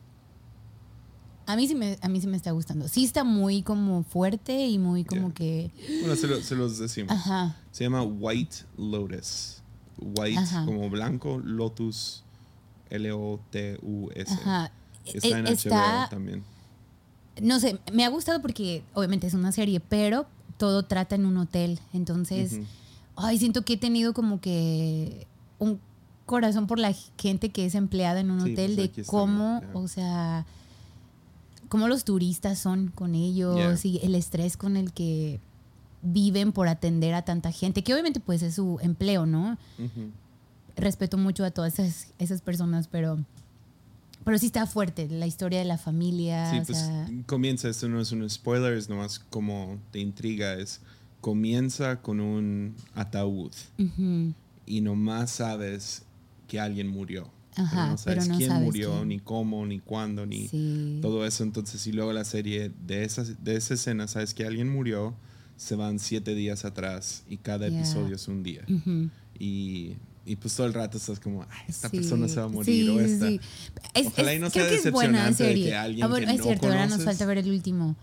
[1.46, 2.88] A mí sí me, a mí sí me está gustando.
[2.88, 5.34] Sí está muy como fuerte y muy como Yeah.
[5.36, 5.72] que...
[6.00, 7.12] Bueno, se, lo- se los decimos.
[7.12, 7.58] Ajá.
[7.72, 9.62] Se llama White Lotus.
[10.00, 10.66] White Ajá.
[10.66, 12.24] como blanco, Lotus,
[12.90, 14.34] L-O-T-U-S.
[14.34, 14.72] Ajá.
[15.06, 16.44] Está E- en está- HBO también.
[17.42, 21.38] No sé, me ha gustado porque obviamente es una serie, pero todo trata en un
[21.38, 21.80] hotel.
[21.94, 22.60] Entonces,
[23.16, 25.28] ay, siento que he tenido como que
[25.60, 25.80] un
[26.26, 29.88] corazón por la gente que es empleada en un Sí, hotel, pues de cómo, o
[29.88, 30.46] sea,
[31.70, 33.92] cómo los turistas son con ellos Yeah.
[33.92, 35.40] y el estrés con el que
[36.02, 39.58] viven por atender a tanta gente, que obviamente pues es su empleo, ¿no?
[40.76, 43.20] Respeto mucho a todas esas, esas personas, pero,
[44.24, 46.50] pero sí está fuerte la historia de la familia.
[46.52, 50.54] Sí, o pues sea, comienza, esto no es un spoiler, es nomás como te intriga,
[50.56, 50.82] es
[51.22, 54.34] comienza con un ataúd ujú.
[54.66, 56.04] y nomás sabes
[56.48, 57.30] que alguien murió.
[57.56, 59.08] Ajá, pero no sabes pero no quién sabes murió, quién.
[59.10, 61.00] ni cómo, ni cuándo, ni Sí.
[61.02, 61.44] todo eso.
[61.44, 65.14] Entonces, y luego la serie de esa, de esa escena, sabes que alguien murió,
[65.56, 67.78] se van siete días atrás y cada Yeah.
[67.80, 68.64] episodio es un día.
[68.68, 69.10] Ujú.
[69.40, 69.94] Y,
[70.26, 72.86] y pues todo el rato estás como, "Ay, esta Sí, persona se va a morir
[72.86, 73.28] sí, o esta.
[73.28, 73.40] sí.
[73.94, 75.66] Es, Ojalá es- y no creo sea que es buena decepcionante de serie.
[75.66, 77.96] que alguien ah, bueno, que es no cierto, ahora nos falta ver el último.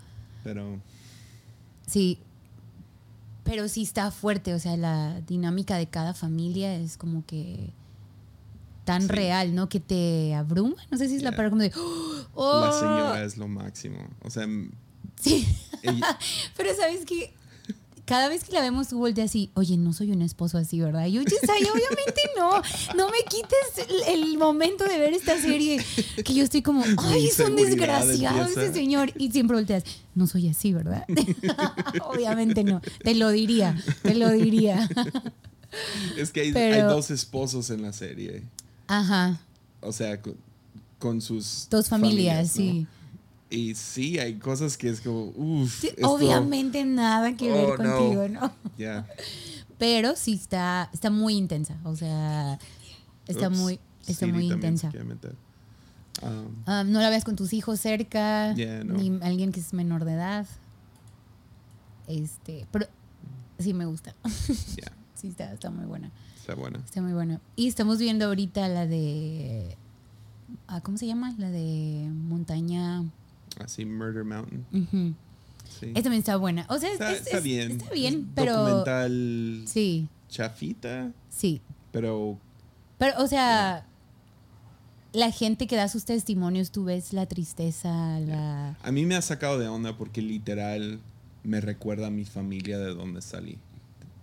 [0.44, 0.78] Pero
[1.86, 2.18] Sí.
[3.44, 7.70] Pero sí está fuerte, o sea, la dinámica de cada familia es como que
[8.84, 9.08] tan Sí.
[9.08, 9.68] real, ¿no?
[9.68, 10.76] Que te abruma.
[10.90, 11.72] No sé si es la palabra como de.
[12.34, 12.60] ¡Oh!
[12.66, 13.98] la señora es lo máximo.
[14.22, 14.46] O sea,
[15.20, 15.46] Sí.
[15.82, 16.18] ella-
[16.56, 17.32] Pero sabes que
[18.10, 21.06] cada vez que la vemos tú volteas así, oye, no soy un esposo así, ¿verdad?
[21.06, 22.60] Y yo, Yesaya, obviamente no.
[22.96, 25.80] No me quites el, el momento de ver esta serie.
[26.24, 28.72] Que yo estoy como, ay, es un desgraciado ese empieza.
[28.72, 29.12] señor.
[29.16, 29.84] Y siempre volteas,
[30.16, 31.04] no soy así, ¿verdad?
[32.04, 32.80] obviamente no.
[33.04, 34.88] Te lo diría, te lo diría.
[36.16, 38.42] es que hay, Pero- hay dos esposos en la serie.
[38.88, 39.40] Ajá.
[39.82, 40.34] O sea, con,
[40.98, 42.52] con sus Dos familias, ¿no?
[42.54, 42.86] sí.
[43.50, 45.80] Y sí, hay cosas que es como, uff.
[45.80, 47.96] Sí, Obviamente nada que ver Oh, no.
[47.98, 48.52] contigo, ¿no?
[48.78, 49.06] Ya.
[49.78, 51.76] Pero sí está, está muy intensa.
[51.84, 52.58] O sea,
[53.26, 54.92] está muy, está Siri muy intensa.
[56.22, 58.94] Um, no la veas con tus hijos cerca, Yeah, no.
[58.94, 60.46] ni alguien que es menor de edad.
[62.06, 62.86] Este, pero
[63.58, 64.14] sí me gusta.
[64.76, 66.10] ya, sí, está, está muy buena.
[66.38, 66.78] está buena.
[66.84, 67.40] Está muy buena.
[67.56, 69.76] Y estamos viendo ahorita la de.
[70.66, 71.34] ah, ¿Cómo se llama?
[71.38, 73.02] La de Montaña.
[73.58, 74.64] Así, Murder Mountain.
[75.68, 75.86] Sí.
[75.86, 76.66] Esta también está buena.
[76.68, 77.70] O sea, es- está, es- está es- bien.
[77.72, 78.56] Está bien, Es pero.
[78.56, 81.60] Documental Sí, chafita, sí.
[81.92, 82.38] pero
[82.98, 83.86] Pero, o sea,
[85.12, 88.76] la gente que da sus testimonios, tú ves la tristeza, la.
[88.82, 91.00] a mí me ha sacado de onda porque literal
[91.42, 93.56] me recuerda a mi familia de donde salí.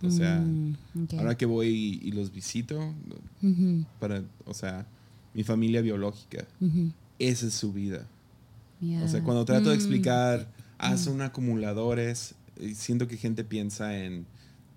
[0.02, 1.14] O sea, Mm, ok.
[1.18, 2.94] ahora que voy y los visito,
[3.98, 4.86] para, o sea,
[5.34, 6.46] mi familia biológica,
[7.18, 8.06] esa es su vida.
[8.80, 9.02] Ya.
[9.02, 13.98] O sea, cuando trato de Mm, explicar, ah, son acumuladores, eh, siento que gente piensa
[13.98, 14.26] en,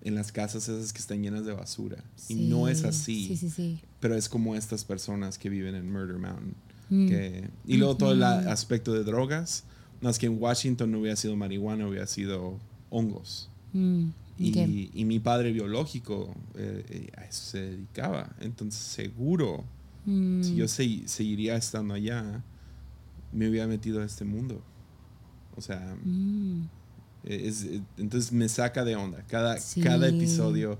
[0.02, 2.02] en las casas esas que están llenas de basura.
[2.28, 3.26] Y no es sí, así.
[3.28, 3.80] Sí, sí, sí.
[4.00, 6.54] Pero es como estas personas que viven en Murder Mountain.
[6.90, 7.08] Mm.
[7.08, 9.64] que- y luego todo el a- aspecto de drogas.
[10.02, 12.58] Más que en Washington no hubiera sido marihuana, hubiera sido
[12.90, 13.48] hongos.
[13.72, 14.06] Mm,
[14.38, 14.90] Y, ok.
[14.94, 18.34] y mi padre biológico eh, eh, a eso se dedicaba.
[18.40, 19.64] Entonces seguro,
[20.04, 22.42] Mm, si yo se- seguiría estando allá,
[23.32, 24.62] me hubiera metido a este mundo.
[25.56, 26.62] O sea, mm,
[27.24, 29.22] Eh, es- eh, entonces me saca de onda.
[29.28, 29.80] Cada, Sí.
[29.80, 30.76] cada episodio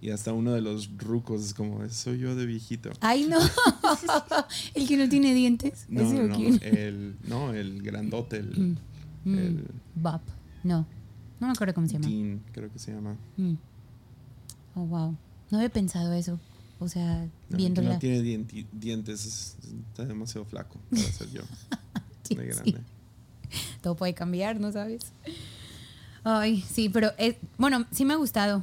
[0.00, 2.90] y hasta uno de los rucos es como, soy yo de viejito.
[3.00, 3.38] Ay, no.
[4.74, 5.86] el que no tiene dientes.
[5.88, 8.76] No, ¿Ese no, el, no, el grandote, el,
[9.24, 9.64] Mm, el
[9.96, 10.20] Bob.
[10.62, 10.86] No.
[11.40, 12.06] No me acuerdo cómo se llama.
[12.06, 13.16] Dean, creo que se llama.
[13.36, 13.54] Mm.
[14.76, 15.16] Oh, wow.
[15.50, 16.38] No había pensado eso.
[16.80, 17.92] O sea, No, viéndola.
[17.94, 19.56] no tiene dienti- dientes, es-
[19.90, 21.42] está demasiado flaco para ser yo.
[22.22, 22.48] Sí, de sí.
[22.72, 22.80] grande.
[23.82, 25.00] Todo puede cambiar, ¿no sabes?
[26.22, 28.62] Ay, sí, pero es, bueno, sí me ha gustado.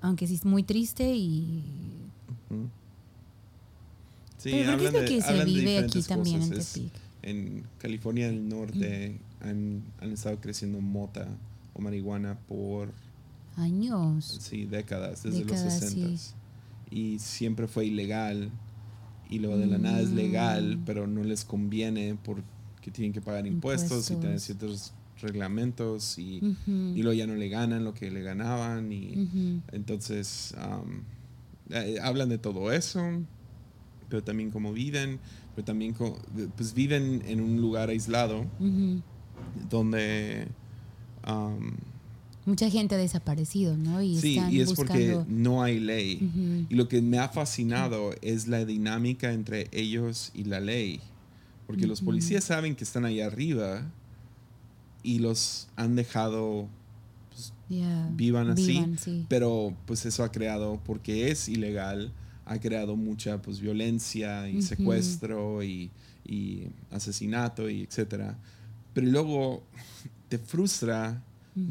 [0.00, 1.62] Aunque sí es muy triste y.
[2.50, 2.68] Ujú.
[4.38, 6.48] Sí, pero es hablan lo de- que se hablan de vive aquí diferentes también en
[6.48, 6.58] cosas.
[6.66, 6.92] Es- Tepic.
[7.22, 11.26] en California del Norte han, han estado creciendo mota
[11.74, 12.92] o marihuana por
[13.56, 14.38] Años.
[14.40, 16.32] sí, décadas, desde Décadas, los sí.
[16.88, 18.50] 60 Y siempre fue ilegal.
[19.30, 20.82] Y luego de la nada es legal, Mm.
[20.86, 26.40] pero no les conviene porque tienen que pagar impuestos, y tener ciertos reglamentos y,
[26.96, 29.12] y luego ya no le ganan lo que le ganaban y
[29.72, 31.02] entonces am,
[31.70, 33.02] eh, hablan de todo eso,
[34.08, 35.18] pero también cómo viven,
[35.56, 36.18] pero también co-
[36.56, 38.46] pues viven en un lugar aislado
[39.68, 40.46] donde
[41.24, 41.76] am,
[42.48, 44.00] Mucha gente ha desaparecido, ¿no?
[44.00, 46.66] Y sí, están y es porque no hay ley.
[46.70, 51.02] Y lo que me ha fascinado es la dinámica entre ellos y la ley.
[51.66, 53.82] Porque los policías saben que están ahí arriba
[55.02, 56.70] y los han dejado
[57.28, 57.52] pues,
[58.16, 58.66] vivan así.
[58.66, 59.26] vivan, sí.
[59.28, 62.14] Pero pues eso ha creado, porque es ilegal,
[62.46, 65.90] ha creado mucha pues violencia y secuestro y,
[66.24, 68.38] y asesinato y etcétera.
[68.94, 69.62] Pero luego
[70.30, 71.22] te frustra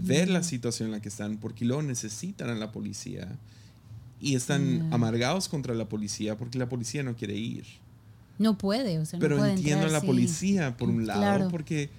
[0.05, 3.27] ver la situación en la que están porque luego necesitan a la policía
[4.19, 7.65] y están amargados contra la policía porque la policía no quiere ir.
[8.39, 10.05] No puede, o sea, no Pero puede entiendo entrar, a la sí.
[10.07, 11.89] policía por un lado porque,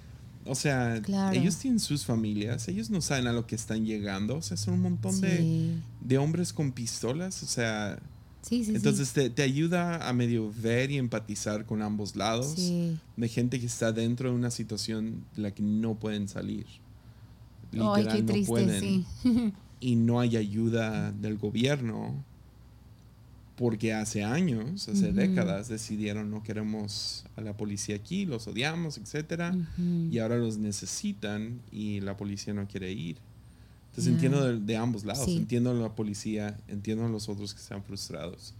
[0.45, 1.37] o sea, Claro.
[1.37, 4.75] ellos tienen sus familias, ellos no saben a lo que están llegando, o sea, son
[4.75, 5.71] un montón de, Sí,
[6.01, 7.99] de hombres con pistolas, o sea,
[8.41, 13.59] sí, entonces te, te ayuda a medio ver y empatizar con ambos lados de gente
[13.59, 16.65] que está dentro de una situación de la que no pueden salir.
[17.73, 18.81] Ay, Literal, qué no triste, pueden.
[18.81, 19.05] sí.
[19.81, 22.23] Y no hay ayuda del gobierno
[23.55, 25.15] porque hace años, hace Ujú.
[25.15, 30.09] décadas, decidieron no queremos a la policía aquí, los odiamos, etcétera, Ujú.
[30.11, 33.17] y ahora los necesitan y la policía no quiere ir.
[33.89, 35.35] Entonces entiendo de, de ambos lados, Sí.
[35.35, 38.53] entiendo a la policía, entiendo a los otros que están frustrados.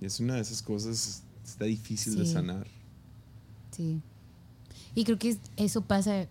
[0.00, 2.32] Y es una de esas cosas, está difícil de Sí.
[2.32, 2.66] sanar.
[3.72, 4.00] Sí.
[4.94, 6.26] Y creo que es- eso pasa,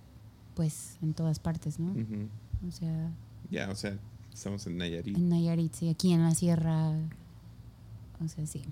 [0.55, 1.91] pues, en todas partes, ¿no?
[1.91, 2.27] Ujú.
[2.67, 3.11] O sea,
[3.51, 3.97] Ya, o sea,
[4.33, 5.15] estamos en Nayarit.
[5.15, 6.91] en Nayarit, sí, aquí en la sierra.
[8.23, 8.63] O sea, sí.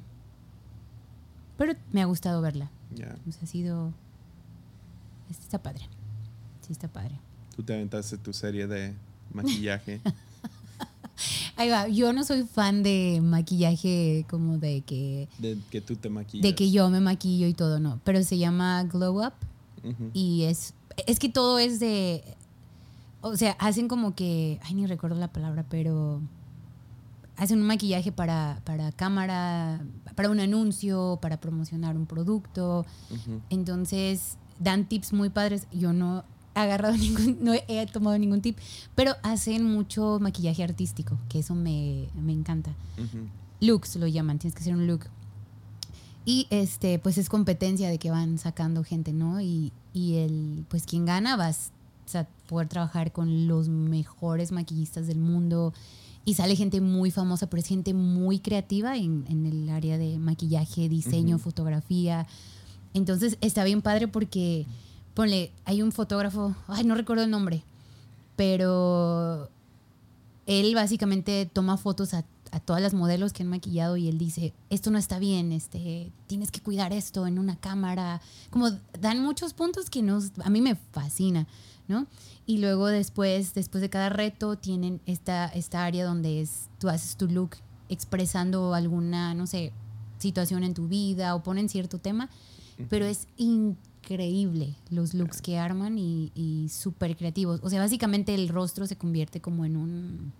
[1.57, 2.71] Pero me ha gustado verla.
[2.95, 3.15] Ya.
[3.27, 3.93] O sea, ha sido.
[5.29, 5.87] Está padre.
[6.61, 7.19] Sí, está padre.
[7.55, 8.93] Tú te aventaste tu serie de
[9.33, 10.01] maquillaje.
[11.55, 11.87] Ahí va.
[11.87, 15.27] Yo no soy fan de maquillaje como de que.
[15.37, 16.41] de que tú te maquillas.
[16.43, 17.99] De que yo me maquillo y todo, no.
[18.03, 19.33] Pero se llama Glow Up.
[19.83, 20.09] Ujú.
[20.13, 20.73] Y es.
[21.07, 22.23] Es que todo es de.
[23.21, 24.59] O sea, hacen como que.
[24.63, 26.21] Ay, ni recuerdo la palabra, pero.
[27.35, 29.83] Hacen un maquillaje para, para cámara,
[30.15, 32.85] para un anuncio, para promocionar un producto.
[33.49, 35.67] Entonces, dan tips muy padres.
[35.71, 36.23] Yo no
[36.55, 38.57] he agarrado ningún, no he tomado ningún tip,
[38.93, 42.75] pero hacen mucho maquillaje artístico, que eso me, me encanta.
[43.59, 45.05] Looks lo llaman, tienes que hacer un look.
[46.25, 49.41] Y este, pues es competencia de que van sacando gente, ¿no?
[49.41, 55.19] Y, y el, pues quien gana va a poder trabajar con los mejores maquillistas del
[55.19, 55.73] mundo.
[56.25, 60.17] Y sale gente muy famosa, pero es gente muy creativa en, en el área de
[60.17, 62.25] maquillaje, diseño, fotografía.
[62.93, 64.65] Entonces está bien padre porque,
[65.13, 67.63] ponle, hay un fotógrafo, ay, no recuerdo el nombre,
[68.37, 69.49] pero
[70.45, 74.53] él básicamente toma fotos a, a todas las modelos que han maquillado y él dice,
[74.69, 78.21] esto no está bien, este, tienes que cuidar esto en una cámara.
[78.51, 81.47] Como dan muchos puntos que nos, a mí me fascina,
[81.87, 82.05] ¿no?
[82.45, 87.17] Y luego después, después de cada reto, tienen esta, esta área donde es, tú haces
[87.17, 87.55] tu look
[87.89, 89.73] expresando alguna, no sé,
[90.19, 92.29] situación en tu vida o ponen cierto tema,
[92.87, 97.61] pero es increíble los looks que arman y, y súper creativos.
[97.63, 100.33] O sea, básicamente el rostro se convierte como en un,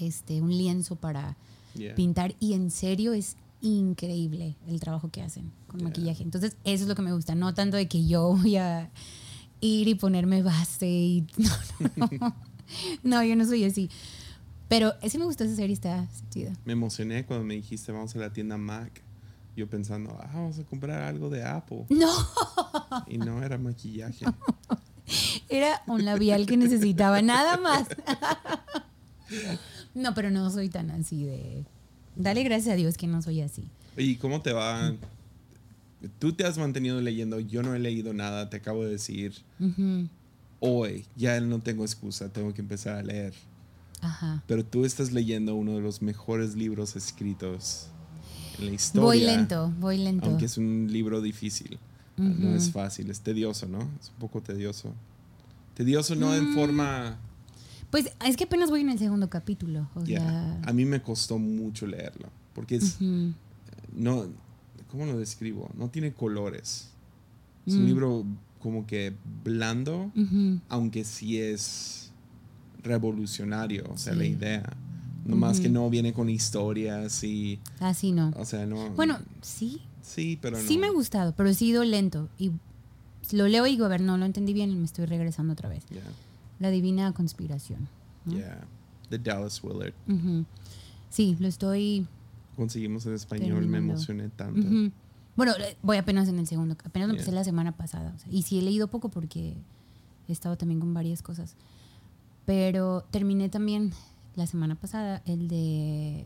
[0.00, 1.36] este, un lienzo para
[1.74, 1.94] Yeah.
[1.96, 5.88] pintar y en serio es increíble el trabajo que hacen con Yeah.
[5.88, 6.22] maquillaje.
[6.22, 8.90] Entonces, eso es lo que me gusta, no tanto de que yo voy a
[9.60, 11.50] ir y ponerme base y no,
[11.96, 12.36] no, no.
[13.02, 13.90] No, yo no soy así.
[14.68, 16.52] Pero ese me gustó esa serie, está chida.
[16.64, 19.02] Me emocioné cuando me dijiste vamos a la tienda Mac.
[19.56, 21.86] Yo pensando, ah, vamos a comprar algo de Apple.
[21.90, 22.10] No,
[23.06, 24.24] Y no era maquillaje.
[25.48, 27.86] Era un labial que necesitaba, nada más.
[29.94, 31.64] No, pero no soy tan así de...
[32.16, 33.64] Dale gracias a Dios que no soy así.
[33.96, 34.92] ¿Y cómo te va?
[36.18, 39.34] Tú te has mantenido leyendo, yo no he leído nada, te acabo de decir.
[40.60, 43.34] Hoy ya no tengo excusa, tengo que empezar a leer.
[44.00, 44.42] Ajá.
[44.46, 47.88] Pero tú estás leyendo uno de los mejores libros escritos
[48.58, 49.04] en la historia.
[49.06, 50.26] Voy lento, voy lento.
[50.26, 51.78] Aunque es un libro difícil.
[52.16, 52.54] No Ujú.
[52.56, 53.80] es fácil, es tedioso, ¿no?
[54.00, 54.92] Es un poco tedioso.
[55.74, 57.18] Tedioso no en Mm, forma...
[57.94, 59.88] Pues es que apenas voy en el segundo capítulo.
[59.94, 60.60] O Ya, sea...
[60.64, 62.28] A mí me costó mucho leerlo.
[62.52, 62.96] Porque es...
[63.92, 64.24] No,
[64.90, 65.70] ¿Cómo lo describo?
[65.78, 66.88] No tiene colores.
[67.64, 67.86] Es un Mm.
[67.86, 68.24] libro
[68.58, 70.10] como que blando,
[70.68, 72.10] aunque sí es
[72.82, 74.18] revolucionario, o sea, Sí.
[74.18, 74.76] la idea.
[75.24, 77.60] Nomás que no viene con historias y...
[77.78, 78.32] Ah, sí, no.
[78.36, 78.90] O sea, no...
[78.90, 79.80] Bueno, sí.
[80.02, 80.64] Sí, pero no.
[80.66, 82.28] Sí me ha gustado, pero he sido lento.
[82.38, 82.50] Y
[83.30, 85.68] lo leo y digo, a ver, no lo entendí bien y me estoy regresando otra
[85.68, 85.84] vez.
[85.90, 86.02] Yeah,
[86.58, 87.88] La divina conspiración.
[88.24, 88.34] ¿no?
[88.34, 88.66] yeah.
[89.10, 89.94] The Dallas Willard.
[91.10, 92.06] Sí, lo estoy...
[92.56, 94.66] Conseguimos en español, me emocioné tanto.
[95.36, 96.76] Bueno, eh, voy apenas en el segundo.
[96.84, 98.12] Apenas lo empecé la semana pasada.
[98.14, 99.56] o sea, y sí he leído poco porque
[100.28, 101.56] he estado también con varias cosas.
[102.46, 103.92] Pero terminé también
[104.36, 106.24] la semana pasada el de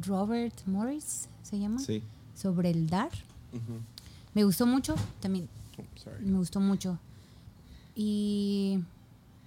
[0.00, 1.80] Robert Morris, ¿se llama?
[1.80, 2.02] Sí.
[2.34, 3.10] Sobre el dar.
[4.34, 6.24] Me gustó mucho, también Oh, sorry.
[6.24, 6.98] me gustó mucho.
[7.98, 8.78] Y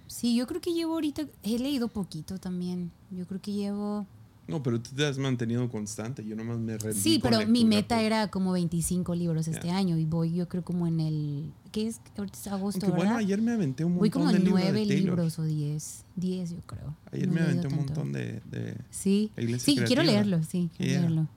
[0.08, 2.90] sí, yo creo que llevo ahorita, he leído poquito también.
[3.10, 4.06] Yo creo que llevo...
[4.48, 6.24] No, pero tú te has mantenido constante.
[6.26, 8.06] Yo nomás me rendí Sí, pero mi meta pues.
[8.06, 9.76] era como 25 libros este Ya.
[9.76, 11.52] año y voy yo creo como en el...
[11.70, 12.00] ¿Qué es?
[12.18, 13.24] Ahorita es agosto, Aunque bueno, ¿verdad?
[13.24, 15.04] ayer me aventé un montón voy como de libros nueve de Taylor.
[15.18, 16.04] libros o 10.
[16.16, 16.96] 10 yo creo.
[17.12, 18.40] Ayer No me aventé un montón de...
[18.50, 20.02] de- Sí, sí, quiero Creativa.
[20.02, 21.00] leerlo, sí, quiero Yeah.
[21.02, 21.28] leerlo.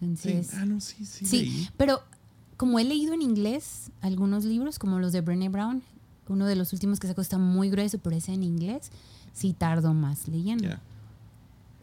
[0.00, 0.04] Sí.
[0.06, 0.54] Entonces...
[0.54, 1.24] Ah, no, sí, sí.
[1.26, 1.68] Sí, leí.
[1.76, 2.00] pero
[2.56, 5.82] como he leído en inglés algunos libros, como los de Brené Brown,
[6.30, 8.90] uno de los últimos que sacó está muy grueso, pero ese en inglés
[9.34, 10.68] sí tardo más leyendo.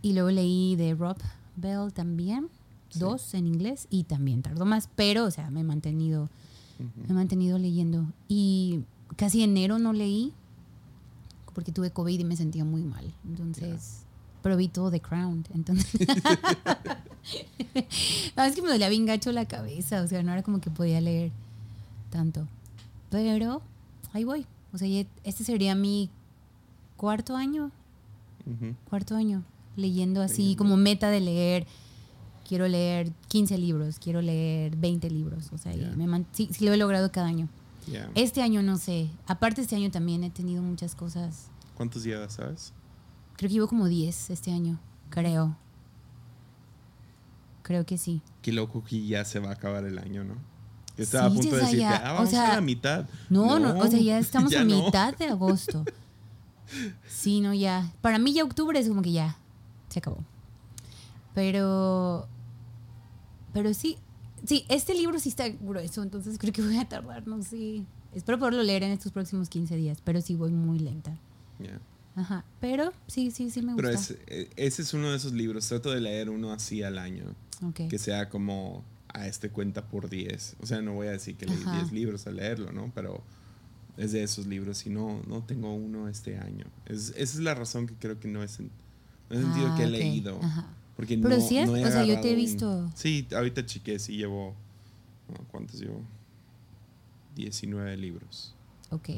[0.02, 1.18] Y luego leí de Rob
[1.56, 2.50] Bell también,
[2.90, 3.00] Sí.
[3.00, 6.30] dos en inglés, y también tardó más, pero, o sea, me he mantenido,
[6.80, 8.06] me he mantenido leyendo.
[8.30, 8.80] Y
[9.18, 10.32] casi enero no leí,
[11.54, 13.14] porque tuve COVID y me sentía muy mal.
[13.28, 14.04] Entonces,
[14.42, 16.00] pero vi todo The Crown, entonces...
[18.38, 20.70] No, es que me dolía bien gacho la cabeza, o sea, no era como que
[20.70, 21.32] podía leer
[22.10, 22.48] tanto.
[23.10, 23.62] Pero
[24.18, 24.46] ahí voy.
[24.74, 24.88] O sea,
[25.24, 26.10] este sería mi
[26.98, 27.72] cuarto año,
[28.90, 29.44] cuarto año,
[29.76, 30.58] leyendo así Leyendo.
[30.64, 31.68] como meta de leer.
[32.48, 35.52] Quiero leer 15 libros, quiero leer 20 libros.
[35.54, 35.92] O sea, y Ya.
[35.92, 37.48] me man- sí, sí lo he logrado cada año.
[38.16, 39.10] Este año no sé.
[39.28, 41.48] Aparte este año también he tenido muchas cosas.
[41.76, 42.74] ¿Cuántos llevas, sabes?
[43.38, 45.56] Creo que llevo como 10 este año, creo.
[47.64, 48.22] Creo que sí.
[48.42, 50.36] Qué loco que ya se va a acabar el año, ¿no?
[50.98, 51.96] Yo estaba Sí, a punto de decirte, ya.
[51.98, 53.08] ah, O vamos sea, a la mitad.
[53.30, 54.86] No, no, o sea, ya estamos ya a no.
[54.86, 55.84] mitad de agosto.
[57.08, 57.94] Sí, no, ya.
[58.02, 59.38] Para mí ya octubre es como que ya,
[59.88, 60.18] se acabó.
[61.34, 62.28] Pero,
[63.54, 63.98] pero sí,
[64.46, 67.84] sí, este libro sí está grueso, entonces creo que voy a tardar, no sé.
[68.14, 71.16] Espero poderlo leer en estos próximos 15 días, pero sí voy muy lenta.
[71.60, 71.80] Ya.
[72.16, 73.88] Ajá, pero sí, sí, sí me gusta.
[73.90, 75.68] Pero es- eh, ese es uno de esos libros.
[75.68, 77.24] Trato de leer uno así al año.
[77.64, 77.88] Ok.
[77.90, 78.84] Que sea como
[79.18, 80.56] a este cuenta por 10.
[80.62, 81.74] O sea, no voy a decir que leí Ajá.
[81.80, 82.92] 10 libros al leerlo, ¿no?
[82.96, 83.22] Pero
[83.98, 86.66] es de esos libros y no, no tengo uno este año.
[86.86, 88.70] Es, esa es la razón que creo que no es en,
[89.30, 90.40] no sentido Ah, que he leído.
[90.42, 90.68] ajá.
[90.96, 92.92] Porque Pero no, sí es- no he o sea, yo te he agarrado un- visto.
[92.96, 94.56] Sí, ahorita chiqué, sí llevo.
[95.52, 96.02] ¿Cuántos llevo?
[97.36, 98.56] 19 libros.
[98.92, 99.10] Ok.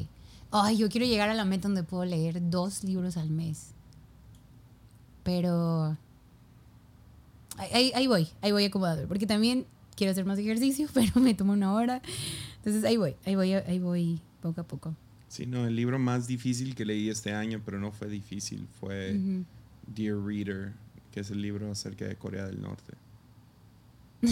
[0.50, 3.68] Ay, yo quiero llegar a la meta donde puedo leer dos libros al mes.
[5.22, 5.96] Pero.
[7.56, 9.06] Ahí, ahí- ahí voy, ahí voy acomodado.
[9.06, 9.66] Porque también
[10.00, 12.00] quiero hacer más ejercicio, pero me toma una hora.
[12.56, 14.94] Entonces ahí voy, ahí voy, ahí voy poco a poco.
[15.28, 19.14] Sí, no, el libro más difícil que leí este año, pero no fue difícil, fue
[19.14, 19.44] Ujú.
[19.94, 20.72] Dear Reader,
[21.12, 22.94] que es el libro acerca de Corea del Norte.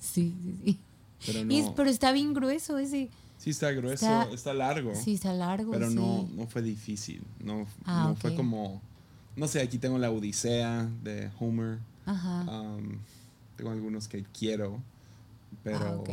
[0.00, 0.78] Sí, sí, sí.
[1.26, 1.74] Pero Y es- no.
[1.74, 3.08] pero está bien grueso ese.
[3.38, 4.94] Sí, está grueso, está- está, largo.
[4.94, 5.72] Sí, está largo.
[5.72, 5.94] pero sí.
[5.96, 7.22] no, no fue difícil.
[7.42, 8.36] No, Ah, no fue ok.
[8.36, 8.80] como.
[9.36, 11.78] No sé, aquí tengo la Odisea de Homer.
[12.06, 12.42] Ajá.
[12.60, 12.98] Um,
[13.56, 14.80] tengo algunos que quiero,
[15.64, 15.78] pero.
[15.78, 16.10] Ah, ok.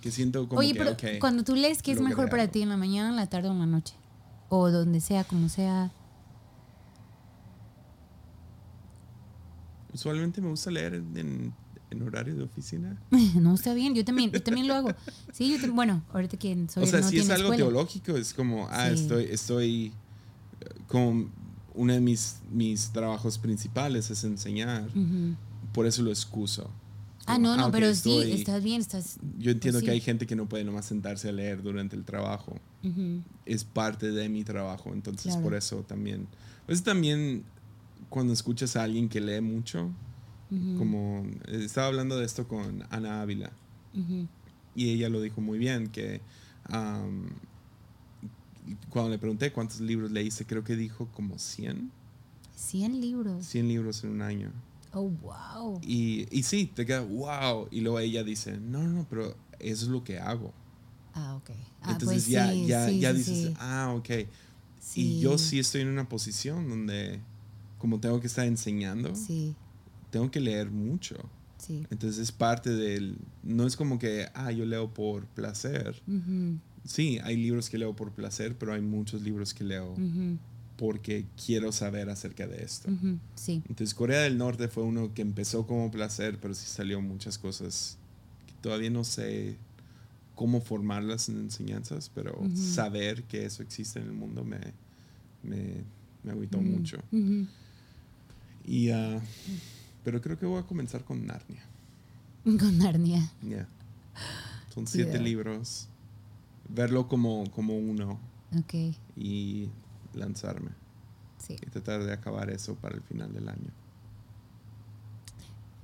[0.00, 2.62] Que siento como Oye, que, pero cuando tú lees, ¿qué es mejor para ti?
[2.62, 3.94] ¿En la mañana, en la tarde o en la noche?
[4.48, 5.90] O donde sea, como sea.
[9.92, 11.52] Usualmente me gusta leer en,
[11.90, 12.96] en horario de oficina.
[13.34, 14.90] No, está bien, yo también, yo también lo hago.
[15.32, 17.56] Sí, yo bueno, ahorita que soy o sea, no si es algo escuela.
[17.64, 19.02] teológico, es como, ah, Sí.
[19.02, 19.92] estoy, estoy,
[20.86, 21.28] como
[21.74, 24.88] uno de mis, mis trabajos principales es enseñar,
[25.72, 26.70] por eso lo excuso.
[27.28, 29.18] Ah, no, no, ok, pero sí, estás bien, estás...
[29.38, 29.94] Yo entiendo pues que sí.
[29.94, 32.58] hay gente que no puede nomás sentarse a leer durante el trabajo.
[33.44, 35.42] Es parte de mi trabajo, entonces Claro.
[35.42, 36.26] por eso también.
[36.66, 37.44] Pues también
[38.08, 39.90] cuando escuchas a alguien que lee mucho,
[40.78, 43.52] como eh, estaba hablando de esto con Ana Ávila
[44.74, 46.20] y ella lo dijo muy bien, que
[46.64, 47.28] am,
[48.90, 51.90] cuando le pregunté cuántos libros leíste, creo que dijo como 100,
[52.54, 53.44] 100 libros.
[53.46, 54.52] 100 libros en un año.
[54.92, 55.80] Oh, wow.
[55.82, 57.68] Y, y sí, te queda, wow.
[57.70, 60.52] Y luego ella dice, no, no, no, pero eso es lo que hago.
[61.14, 61.50] Ah, ok.
[61.82, 63.54] Ah, Entonces pues ya, sí, ya, sí, ya dices, sí.
[63.58, 64.10] ah, ok.
[64.94, 67.20] Y yo sí estoy en una posición donde,
[67.78, 69.54] como tengo que estar enseñando, Sí,
[70.10, 71.16] tengo que leer mucho.
[71.90, 76.00] Entonces es parte del, no es como que, ah, yo leo por placer.
[76.84, 79.94] Sí, hay libros que leo por placer, pero hay muchos libros que leo
[80.78, 82.88] porque quiero saber acerca de esto.
[83.34, 83.62] Sí.
[83.68, 87.98] Entonces Corea del Norte fue uno que empezó como placer, pero sí salió muchas cosas
[88.46, 89.56] que todavía no sé
[90.36, 92.56] cómo formarlas en enseñanzas, pero Ujú.
[92.56, 94.60] saber que eso existe en el mundo me,
[95.42, 95.82] me,
[96.22, 96.96] me agüitó mucho.
[98.64, 99.20] Y, ah,
[100.04, 101.62] pero creo que voy a comenzar con Narnia.
[102.44, 103.30] Con Narnia.
[103.42, 103.66] Yeah.
[104.72, 105.22] Son siete Yeah.
[105.22, 105.88] libros.
[106.68, 108.20] Verlo como, como uno
[108.56, 108.74] Ok,
[109.16, 109.68] y
[110.18, 110.70] lanzarme.
[111.38, 111.56] sí.
[111.60, 113.70] Y tratar de acabar eso para el final del año.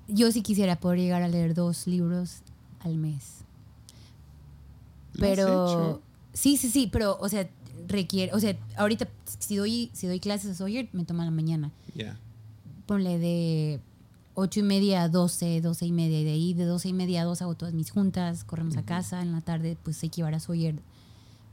[0.08, 2.42] Yo sí quisiera poder llegar a leer dos libros
[2.80, 3.44] al mes.
[5.14, 7.48] ¿Lo has Pero sí, sí, sí, pero o sea,
[7.88, 9.08] requiere, o sea, ahorita
[9.38, 11.70] si doy si doy clases a Sawyer me toma la mañana.
[11.94, 12.18] Yeah.
[12.86, 13.80] Ponle de
[14.34, 17.22] ocho y media a 12, 12 y media y de ahí de 12 y media
[17.22, 20.16] a 2 hago todas mis juntas, corremos a casa, en la tarde pues hay que
[20.16, 20.76] llevar a Sawyer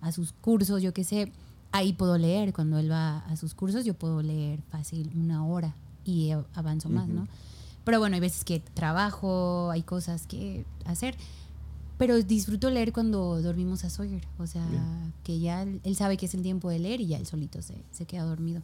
[0.01, 1.31] a sus cursos, yo qué sé.
[1.71, 5.73] Ahí puedo leer, cuando él va a sus cursos yo puedo leer fácil una hora
[6.03, 7.07] y avanzo más.
[7.07, 7.27] ¿no?
[7.83, 11.15] Pero bueno, hay veces que trabajo, hay cosas que hacer.
[11.97, 14.25] Pero disfruto leer cuando dormimos a Sawyer.
[14.39, 15.13] O sea, Bien.
[15.23, 17.75] que ya él, sabe que es el tiempo de leer y ya él solito se,
[17.91, 18.61] se queda dormido.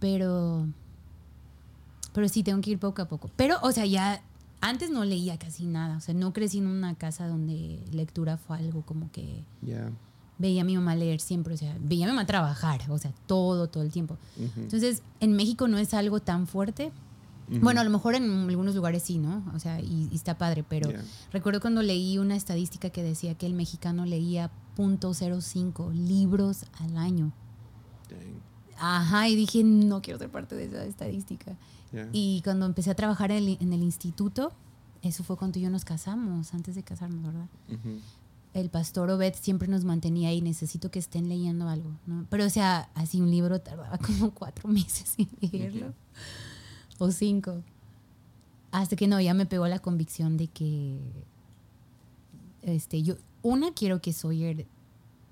[0.00, 0.66] Pero.
[2.14, 3.30] Pero sí, tengo que ir poco a poco.
[3.36, 4.22] Pero, o sea, ya.
[4.60, 5.98] Antes no leía casi nada.
[5.98, 9.92] O sea, no crecí en una casa donde lectura fue algo como que Yeah.
[10.38, 11.54] Veía a mi mamá leer siempre.
[11.54, 12.80] O sea, veía a mi mamá trabajar.
[12.90, 14.16] O sea, todo, todo el tiempo.
[14.36, 14.60] Ujú.
[14.60, 16.92] Entonces, en México no es algo tan fuerte.
[17.62, 19.42] Bueno, a lo mejor en algunos lugares sí, ¿no?
[19.54, 21.02] O sea, y, y está padre, pero Yeah.
[21.32, 27.32] recuerdo cuando leí una estadística que decía que el mexicano leía .05 libros al año.
[28.10, 28.18] Dang.
[28.78, 31.56] Ajá, y dije, no quiero ser parte de esa estadística.
[31.90, 32.08] Yeah.
[32.12, 34.52] Y cuando empecé a trabajar en el, en el instituto,
[35.00, 37.46] eso fue cuando yo nos casamos, antes de casarnos, ¿verdad?
[37.68, 37.98] Ujú.
[38.58, 42.26] El pastor Obed siempre nos mantenía ahí, necesito que estén leyendo algo, ¿no?
[42.28, 45.94] Pero, o sea, así un libro tardaba como cuatro meses en leerlo,
[46.98, 47.62] o cinco.
[48.70, 50.98] Hasta que no, ya me pegó la convicción de que,
[52.62, 54.66] este, yo, una, quiero que Sawyer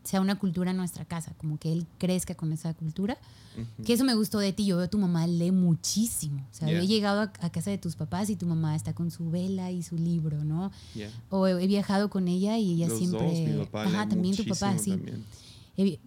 [0.06, 3.18] sea una cultura en nuestra casa, como que él crezca con esa cultura.
[3.56, 3.84] Ujú.
[3.84, 4.64] Que eso me gustó de ti.
[4.64, 6.46] Yo veo a tu mamá lee muchísimo.
[6.50, 6.80] O sea, Yeah.
[6.82, 9.70] he llegado a, a casa de tus papás y tu mamá está con su vela
[9.72, 10.70] y su libro, ¿no?
[10.94, 11.10] Yeah.
[11.30, 13.20] O he, he viajado con ella y ella Los siempre.
[13.26, 14.90] dos, mi papá Ajá, lee también tu papá, sí.
[14.90, 15.24] también.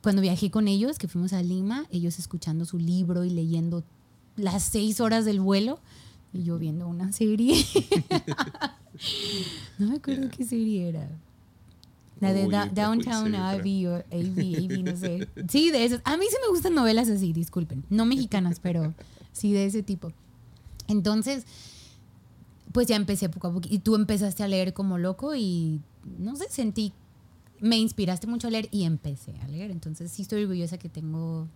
[0.02, 3.84] Cuando viajé con ellos, que fuimos a Lima, ellos escuchando su libro y leyendo
[4.38, 5.80] las seis horas del vuelo
[6.34, 7.66] y yo viendo una serie.
[9.80, 10.32] no me acuerdo Yeah.
[10.32, 11.10] qué serie era.
[12.20, 15.28] La de Da- Downtown Abbey o AB, AB, no sé.
[15.47, 16.01] Sí, de esas.
[16.03, 17.84] A mí sí me gustan novelas así, disculpen.
[17.89, 18.93] No mexicanas, pero
[19.32, 20.11] sí de ese tipo.
[20.88, 21.45] Entonces,
[22.72, 23.67] pues ya empecé poco a poco.
[23.72, 25.82] Y tú empezaste a leer como loco y,
[26.17, 26.93] no sé, sentí,
[27.59, 29.72] me inspiraste mucho a leer y empecé a leer.
[29.72, 31.47] Entonces sí estoy orgullosa que tengo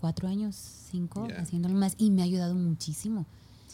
[0.00, 0.54] cuatro años,
[0.90, 1.40] cinco, Yeah.
[1.40, 3.26] haciéndolo más y me ha ayudado muchísimo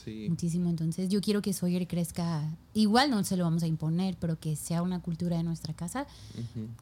[0.05, 0.27] Sí.
[0.29, 0.69] muchísimo.
[0.71, 2.43] Entonces, yo quiero que Sawyer crezca.
[2.75, 6.07] Igual no se lo vamos a imponer, pero que sea una cultura de nuestra casa,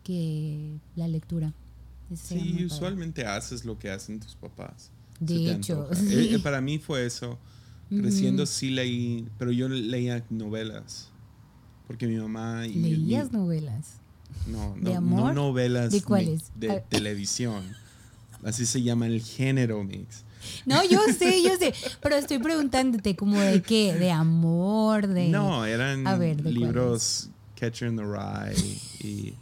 [0.03, 1.53] que la lectura.
[2.15, 2.67] Sí, padre.
[2.67, 4.91] usualmente haces lo que hacen tus papás.
[5.21, 6.07] De hecho, sí.
[6.13, 7.39] Eh, eh, para mí fue eso.
[7.89, 11.11] Creciendo sí leí, pero yo leía novelas.
[11.87, 13.97] Porque mi mamá y mi- ¿Leías mi- novelas?
[14.47, 15.21] no, de no, amor?
[15.21, 16.51] no novelas ¿De cuáles?
[16.57, 16.81] de Ah.
[16.89, 17.63] televisión.
[18.43, 20.25] Así se llama el género mix.
[20.67, 25.29] No, yo sé, yo sé, pero estoy preguntándote como de qué, de amor, de...
[25.29, 27.29] No, eran A ver, ¿de libros
[27.59, 28.57] Catcher in the Rye
[29.01, 29.35] y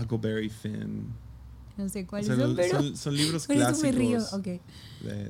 [0.00, 1.06] Huckleberry Finn.
[1.76, 2.82] No sé O cuáles sea, son, pero...
[2.82, 4.44] son, son libros por eso clásicos me río, ok.
[4.44, 4.60] de,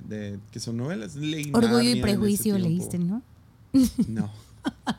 [0.08, 1.14] de- que son novelas.
[1.14, 3.22] Leí Orgullo y prejuicio leíste, ¿no?
[4.08, 4.30] No.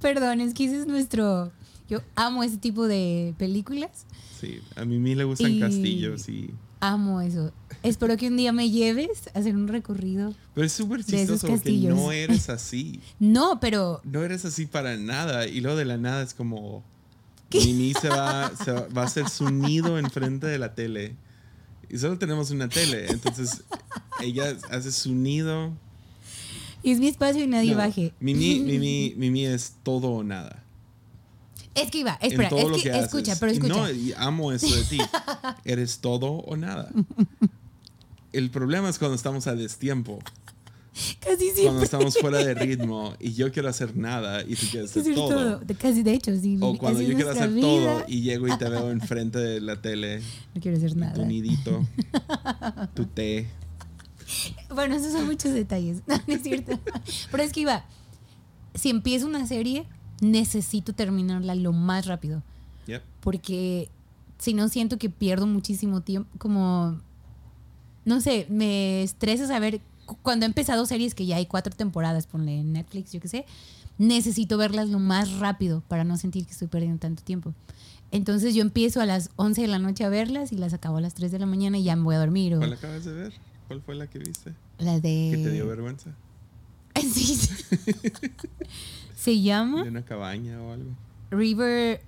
[0.00, 1.52] Perdón, es que ese es nuestro...
[1.88, 4.06] Yo amo ese tipo de películas.
[4.40, 6.50] Sí, a mí, me le gustan Y- castillos y
[6.80, 7.52] Amo eso.
[7.82, 10.34] Espero que un día me lleves a hacer un recorrido.
[10.54, 13.00] Pero es súper chistoso porque no eres así.
[13.18, 15.46] No, pero No eres así para nada.
[15.46, 16.82] Y luego de la nada es como.
[17.52, 21.16] Mimi se va, se va, a hacer su nido enfrente de la tele.
[21.88, 23.06] Y solo tenemos una tele.
[23.08, 23.64] Entonces
[24.20, 25.72] ella hace su nido.
[26.84, 28.12] es mi espacio y nadie No, baje.
[28.20, 30.62] Mimi, Mimi, Mimi es todo o nada.
[31.74, 33.74] Es que iba, espera, es que, que escucha, pero escucha.
[33.74, 34.98] No, y amo eso de ti.
[35.64, 36.90] Eres todo o nada.
[38.32, 40.18] El problema es cuando estamos a destiempo.
[41.20, 41.84] Casi Cuando siempre.
[41.84, 45.58] estamos fuera de ritmo y yo quiero hacer nada y tú quieres hacer todo.
[45.58, 45.62] todo.
[45.78, 46.58] Casi, de hecho, sí.
[46.60, 47.62] O cuando yo quiero hacer vida.
[47.62, 50.20] todo y llego y te veo enfrente de la tele,
[50.54, 51.14] No quiero hacer nada.
[51.14, 51.86] tu nidito,
[52.94, 53.46] tu té.
[54.74, 56.02] Bueno, esos son muchos detalles.
[56.06, 56.78] No, no es cierto.
[57.30, 57.84] Pero es que iba.
[58.74, 59.86] Si empiezo una serie,
[60.20, 62.42] necesito terminarla lo más rápido.
[63.20, 63.88] Porque
[64.38, 66.28] si no siento que pierdo muchísimo tiempo.
[66.38, 66.98] Como.
[68.04, 69.80] No sé, me estresa saber.
[70.06, 73.28] cu- Cuando he empezado series que ya hay cuatro temporadas, ponle en Netflix, yo qué
[73.28, 73.46] sé,
[73.98, 77.54] necesito verlas lo más rápido para no sentir que estoy perdiendo tanto tiempo.
[78.10, 81.00] Entonces yo empiezo a las 11 de la noche a verlas y las acabo a
[81.00, 82.54] las 3 de la mañana y ya me voy a dormir.
[82.54, 83.32] O ¿Cuál acabas de ver?
[83.68, 84.52] ¿Cuál fue la que viste?
[84.78, 85.28] las de...
[85.32, 86.10] ¿Que te dio vergüenza?
[87.00, 87.48] Sí, sí.
[89.20, 90.92] Se llama ¿De una cabaña o algo?
[91.30, 92.00] River.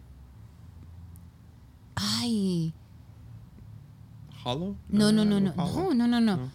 [1.95, 2.73] Ay.
[4.43, 4.77] ¿Hollow?
[4.89, 5.53] No, no, no, no.
[5.55, 6.51] No, no, no, no.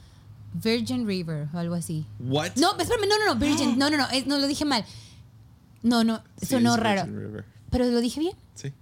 [0.56, 2.08] Virgin River o algo así.
[2.18, 2.56] What?
[2.56, 3.40] No, espérame, no, no, no.
[3.40, 3.78] Virgin.
[3.78, 4.08] No, no, no.
[4.26, 4.84] no lo dije mal.
[5.84, 6.24] No, no.
[6.42, 7.06] Sonó es raro.
[7.70, 8.36] Pero lo dije bien.
[8.56, 8.74] Sí,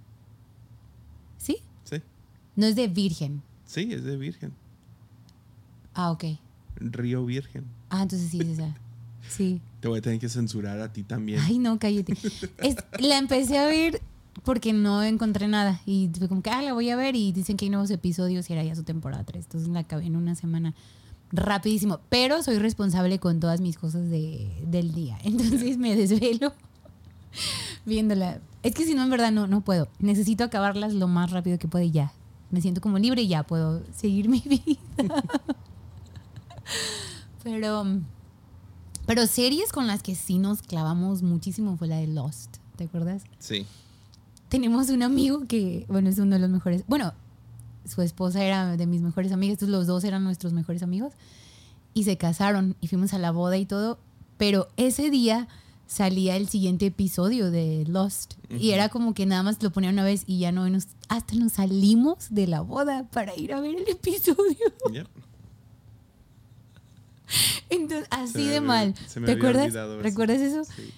[1.36, 1.58] ¿Sí?
[1.84, 2.00] sí.
[2.56, 3.42] No es de Virgen.
[3.66, 4.54] Sí, es de Virgen.
[5.92, 6.24] Ah, ok.
[6.76, 7.66] Río Virgen.
[7.90, 8.74] Ah, entonces sí es esa.
[9.28, 9.60] Sí.
[9.80, 11.40] Te voy a tener que censurar a ti también.
[11.40, 12.14] Ay, no, cállate.
[12.58, 14.00] Es- la empecé a ver
[14.44, 15.80] porque no encontré nada.
[15.86, 17.16] Y fue como que, ah, la voy a ver.
[17.16, 19.44] Y dicen que hay nuevos episodios y era ya su temporada 3.
[19.44, 20.74] Entonces la acabé en una semana
[21.32, 22.00] rapidísimo.
[22.08, 25.18] Pero soy responsable con todas mis cosas de, del día.
[25.24, 26.52] Entonces me desvelo
[27.84, 28.40] viéndola.
[28.62, 29.88] Es que si no, en verdad no, no puedo.
[30.00, 32.12] Necesito acabarlas lo más rápido que pueda y ya.
[32.50, 35.22] Me siento como libre y ya puedo seguir mi vida.
[37.42, 37.84] Pero,
[39.06, 42.56] pero series con las que sí nos clavamos muchísimo fue la de Lost.
[42.76, 43.22] ¿Te acuerdas?
[43.38, 43.64] Sí.
[44.48, 46.84] Tenemos un amigo que, bueno, es uno de los mejores.
[46.86, 47.14] Bueno,
[47.84, 51.12] su esposa era de mis mejores amigas, entonces los dos eran nuestros mejores amigos.
[51.94, 53.98] Y se casaron y fuimos a la boda y todo.
[54.36, 55.48] Pero ese día
[55.86, 58.34] salía el siguiente episodio de Lost.
[58.50, 60.68] Y era como que nada más lo ponían una vez y ya no.
[60.68, 64.56] nos- hasta nos salimos de la boda para ir a ver el episodio.
[67.70, 68.94] Entonces, así de mal.
[69.06, 70.02] se me ¿Te había acuerdas?
[70.02, 70.64] ¿Recuerdas eso?
[70.64, 70.90] Sí.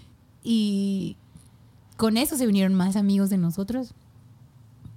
[0.42, 1.16] Y
[1.96, 3.94] con eso se vinieron más amigos de nosotros.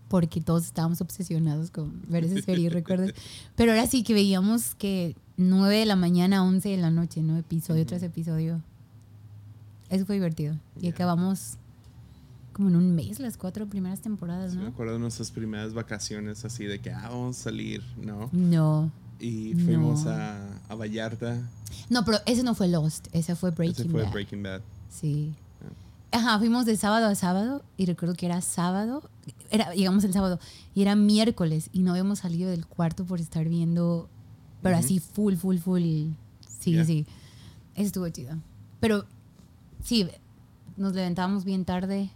[0.10, 3.14] Porque todos estábamos obsesionados con ver esa serie, ¿recuerdas?
[3.56, 7.22] Pero ahora sí que veíamos que 9 de la mañana a 11 de la noche,
[7.22, 7.38] ¿no?
[7.38, 7.90] Episodio Ujú.
[7.90, 8.62] tras episodio.
[9.90, 10.58] Eso fue divertido.
[10.78, 10.90] Y Ya.
[10.92, 11.58] acabamos
[12.52, 14.70] como en un mes las cuatro primeras temporadas, Sí, me ¿no?
[14.72, 18.30] acuerdo de nuestras primeras vacaciones así de que, ah, vamos a salir, ¿no?
[18.34, 18.92] No.
[19.22, 20.11] Y fuimos No.
[20.11, 21.38] a, a Vallarta.
[21.89, 23.07] No, pero ese no fue Lost.
[23.13, 24.11] Ese fue Breaking Ese fue Bad.
[24.11, 24.61] Breaking Bad.
[24.89, 25.34] Sí.
[26.11, 29.09] Ajá, fuimos de sábado a sábado y recuerdo que era sábado,
[29.49, 30.39] era, llegamos el sábado
[30.76, 34.09] y era miércoles y no habíamos salido del cuarto por estar viendo,
[34.61, 35.82] pero así full, full, full.
[36.59, 37.05] Sí, sí.
[37.76, 38.36] Eso estuvo chido.
[38.82, 39.05] Pero
[39.86, 40.05] sí,
[40.76, 42.09] nos levantábamos bien tarde.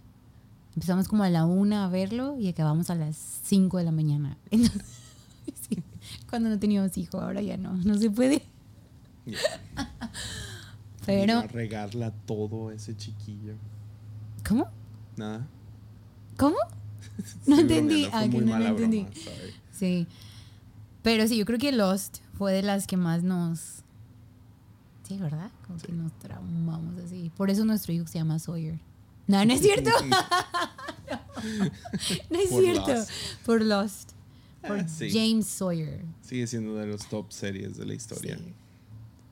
[0.73, 4.37] Empezamos como a la una a verlo y acabamos a las cinco de la mañana.
[4.51, 4.81] Entonces,
[6.29, 8.43] cuando no teníamos hijo, ahora ya no, no se puede.
[9.25, 9.37] Ya.
[11.05, 13.53] Pero, Iba a regarla todo ese chiquillo.
[14.47, 14.67] ¿cómo?
[15.17, 15.47] Nada.
[16.37, 16.57] ¿Cómo?
[17.45, 18.07] No entendí.
[18.11, 19.01] Ah, que no, no entendí.
[19.01, 19.15] broma.
[19.71, 20.07] Sí.
[21.01, 23.83] Pero sí, yo creo que Lost fue de las que más nos.
[25.07, 25.51] Sí, ¿verdad?
[25.67, 27.31] Como que nos traumamos así.
[27.37, 28.79] Por eso nuestro hijo se llama Sawyer.
[29.27, 29.91] No, no es cierto.
[32.29, 32.87] no es Por cierto.
[32.93, 33.11] Lost.
[33.45, 34.11] Por Lost.
[34.67, 35.09] Por sí.
[35.11, 36.01] James Sawyer.
[36.21, 38.37] Sigue siendo de los top series de la historia.
[38.37, 38.53] Sí.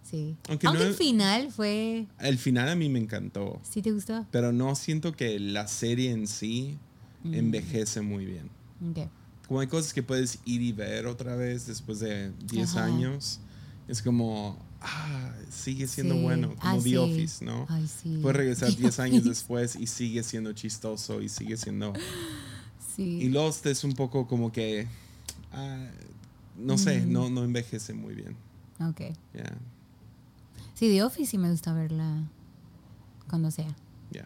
[0.10, 0.36] Sí.
[0.50, 2.06] Aunque Aunque, no- el final fue.
[2.20, 3.60] El final a mí me encantó.
[3.68, 4.28] ¿Sí te gustó?
[4.32, 6.78] Pero no siento que la serie en sí
[7.24, 7.34] Mm.
[7.36, 8.50] envejece muy bien.
[8.92, 9.08] Ok.
[9.48, 12.86] Como hay cosas que puedes ir y ver otra vez después de 10 Ajá.
[12.86, 13.40] años.
[13.88, 16.22] Es como, ah, sigue siendo Sí.
[16.22, 16.50] bueno.
[16.50, 16.96] Como Ah, The sí.
[16.98, 17.66] Office, ¿no?
[17.70, 18.20] Ay, sí.
[18.22, 21.94] Puedes regresar The 10 años después y sigue siendo chistoso y sigue siendo...
[22.96, 23.20] Sí.
[23.24, 24.88] Y Lost es un poco como que...
[25.54, 25.88] ah,
[26.58, 27.12] no sé, Mm.
[27.12, 28.36] no, no envejece muy bien.
[28.80, 29.02] Ok.
[29.34, 29.54] Ya,
[30.76, 32.24] Sí, The Office sí me gusta verla
[33.30, 33.74] cuando sea.
[34.12, 34.26] ya.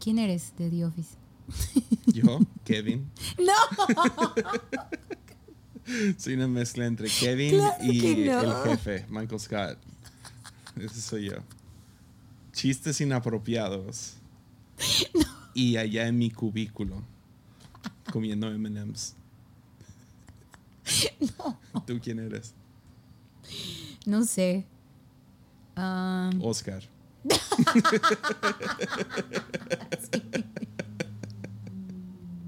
[0.00, 1.16] ¿Quién eres de The Office?
[2.06, 3.08] Yo, Kevin.
[3.38, 3.52] ¡No!
[6.18, 8.40] Soy una mezcla entre Kevin Claro y no.
[8.40, 9.78] el jefe, Michael Scott.
[10.76, 11.36] Ese soy yo.
[12.52, 14.14] Chistes inapropiados.
[15.54, 17.02] Y allá en mi cubículo,
[18.12, 19.14] comiendo MMs.
[21.86, 22.54] ¿Tú quién eres?
[24.06, 24.64] No sé.
[25.76, 26.82] Ah, Oscar.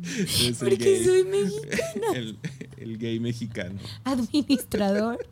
[0.03, 1.05] Eres el porque gay.
[1.05, 2.07] soy mexicana.
[2.15, 2.39] El,
[2.77, 3.79] el gay mexicano.
[4.05, 5.27] Administrador.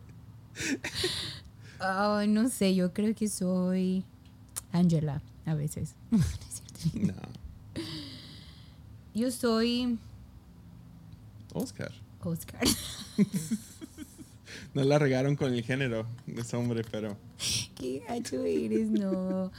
[1.79, 4.05] Ay, no sé, yo creo que soy
[4.73, 5.95] Angela a veces.
[6.11, 6.95] No es.
[6.95, 7.15] No.
[9.15, 9.99] Yo soy
[11.55, 11.93] Oscar.
[12.25, 12.61] Oscar.
[14.75, 17.17] No la regaron con el género de ese hombre, pero.
[17.77, 19.53] Qué gacho eres, no.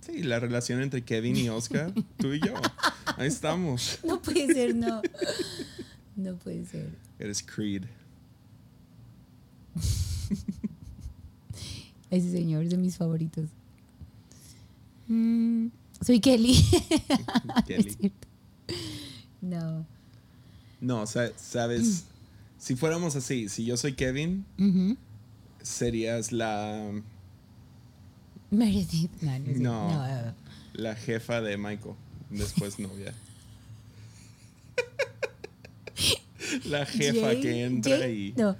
[0.00, 2.54] Sí, la relación entre Kevin y Oscar, tú y yo.
[3.16, 3.98] Ahí estamos.
[4.04, 5.02] no puede ser, no.
[6.16, 6.88] No puede ser.
[7.18, 7.84] Eres Creed.
[12.10, 13.44] Ese señor es de mis favoritos.
[15.08, 15.66] Mm,
[16.00, 16.54] soy Kelly.
[17.58, 17.90] Es Kelly.
[17.90, 18.28] cierto.
[19.40, 19.86] No.
[20.80, 22.04] No, sa- sabes.
[22.58, 24.44] Si fuéramos así, si yo soy Kevin,
[25.62, 26.90] serías la,
[28.50, 29.12] Meredith.
[29.22, 30.34] No, no,
[30.72, 31.94] la jefa de Michael.
[32.30, 33.14] Después novia.
[36.64, 38.34] la jefa Jane- que entra Jane- y.
[38.36, 38.56] No.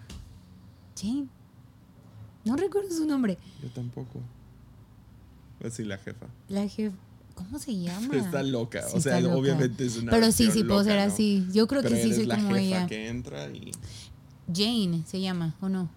[0.96, 1.26] Jane.
[2.44, 3.36] No recuerdo su nombre.
[3.60, 4.20] Yo tampoco.
[5.58, 6.26] Pues sí, la jefa.
[6.48, 6.96] La jefa.
[7.38, 8.16] ¿Cómo se llama?
[8.16, 8.82] Está loca.
[8.88, 9.36] Sí, o sea, loca.
[9.36, 10.10] obviamente es una.
[10.10, 11.12] Pero sí, sí puedo loca, ser ¿no?
[11.12, 11.46] así.
[11.52, 12.86] Yo creo Pero que sí soy la como jefa ella.
[12.86, 13.70] que entra y.
[14.52, 15.90] Jane se llama, ¿o no?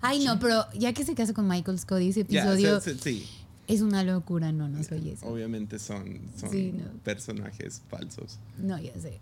[0.00, 3.28] Ay, no, pero ya que se casa con Michael Scott, ese episodio sí, sí, sí.
[3.66, 4.52] es una locura.
[4.52, 5.26] No, no soy eso.
[5.26, 6.84] Obviamente son, son Sí, no.
[7.02, 8.38] personajes falsos.
[8.58, 9.18] No, ya sé.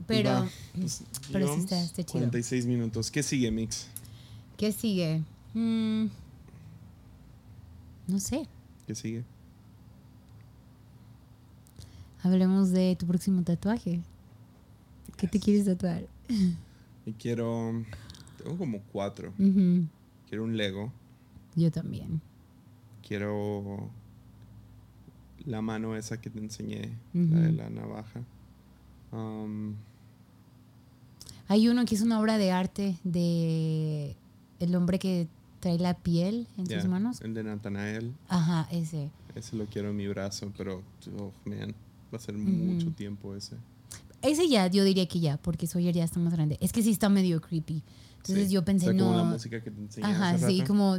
[0.00, 0.48] Va, Pero,
[0.78, 1.02] pues,
[1.32, 2.12] pero sí está- está chido.
[2.20, 3.10] 46 minutos.
[3.10, 3.86] ¿Qué sigue, Mix?
[4.56, 5.22] ¿qué sigue?
[5.54, 6.06] Mm,
[8.08, 8.46] no sé.
[8.88, 9.22] ¿Qué sigue?
[12.22, 14.00] Hablemos de tu próximo tatuaje.
[15.18, 16.06] ¿Qué te quieres tatuar?
[17.04, 17.84] Y quiero.
[18.38, 19.34] Tengo como cuatro.
[20.26, 20.90] Quiero un Lego.
[21.54, 22.22] Yo también.
[23.06, 23.90] Quiero.
[25.44, 26.90] La mano esa que te enseñé.
[27.12, 28.22] La de la navaja.
[29.12, 29.74] Um,
[31.48, 34.16] Hay uno que es una obra de arte de
[34.60, 35.28] el hombre que
[35.60, 37.20] trae la piel en sus manos.
[37.20, 38.12] El de Nathanael.
[38.28, 39.10] Ajá, ese.
[39.34, 40.82] Ese lo quiero en mi brazo, pero.
[41.18, 41.74] Oh, man.
[42.12, 43.56] Va a ser mucho tiempo ese.
[44.22, 46.56] Ese ya, yo diría que ya, porque Sawyer ya está más grande.
[46.60, 47.82] Es que sí está medio creepy.
[48.16, 48.54] Entonces Sí.
[48.54, 49.04] yo pensé, O sea, no.
[49.06, 50.68] como la música que te Ajá, hace sí, rato.
[50.72, 50.98] como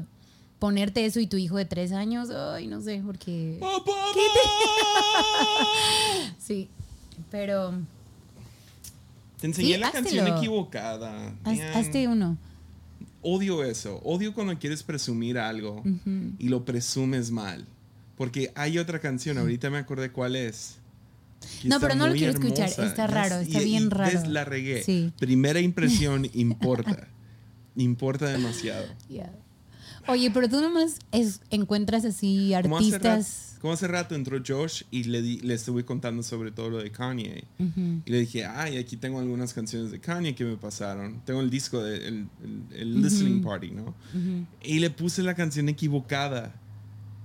[0.60, 2.30] ponerte eso y tu hijo de tres años.
[2.30, 3.58] Ay, no sé, porque.
[3.60, 3.92] ¡Papá!
[6.38, 6.70] Sí,
[7.30, 7.74] pero.
[9.40, 11.34] Te enseñé Sí, la canción equivocada.
[11.44, 12.38] haz- hazte uno.
[13.22, 14.00] Odio eso.
[14.04, 15.84] Odio cuando quieres presumir algo
[16.38, 17.66] y lo presumes mal.
[18.18, 20.78] Porque hay otra canción, ahorita me acordé cuál es.
[21.64, 24.20] No, pero no lo quiero escuchar, está raro, está y- bien y raro.
[24.20, 24.84] ves, la regué.
[24.84, 25.14] Sí.
[25.20, 27.08] Primera impresión importa.
[27.78, 28.86] importa demasiado.
[29.10, 29.32] Ya.
[30.10, 33.56] Oye, pero tú nomás es- encuentras así hace, artistas.
[33.62, 36.92] como hace rato entró Josh y le, di- le estuve contando sobre todo lo de
[36.92, 37.44] Kanye.
[37.60, 38.02] Ujú.
[38.06, 41.22] Y le dije, ay, aquí tengo algunas canciones de Kanye que me pasaron.
[41.26, 43.04] Tengo el disco, de, el, el- el Ujú.
[43.04, 43.84] listening party, ¿no?
[44.14, 44.46] Ujú.
[44.64, 46.56] Y le puse la canción equivocada.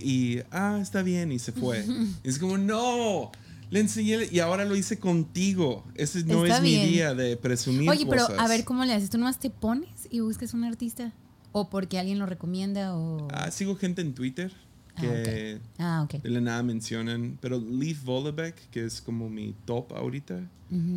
[0.01, 1.85] Y, ah, está bien, y se fue.
[2.24, 3.30] Y es como, no,
[3.70, 5.85] le enseñé, y ahora lo hice contigo.
[5.95, 6.82] Ese no Está es bien.
[6.85, 8.41] mi día de presumir Oye, pero cosas.
[8.41, 9.09] a ver cómo le haces.
[9.09, 11.12] ¿Tú nomás te pones y buscas un artista?
[11.57, 12.96] ¿O porque alguien lo recomienda?
[12.96, 13.28] O...
[13.30, 14.52] Ah, sigo gente en Twitter
[15.00, 16.20] que Ah, ok.
[16.22, 20.40] de la nada mencionan, pero Leaf Vollebeck, que es como mi top ahorita,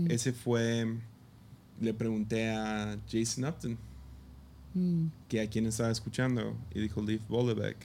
[0.09, 0.97] ese fue,
[1.79, 3.77] le pregunté a Jason Upton,
[4.73, 5.07] Mm.
[5.27, 7.77] que a quién estaba escuchando, y dijo Leaf Vollebeck.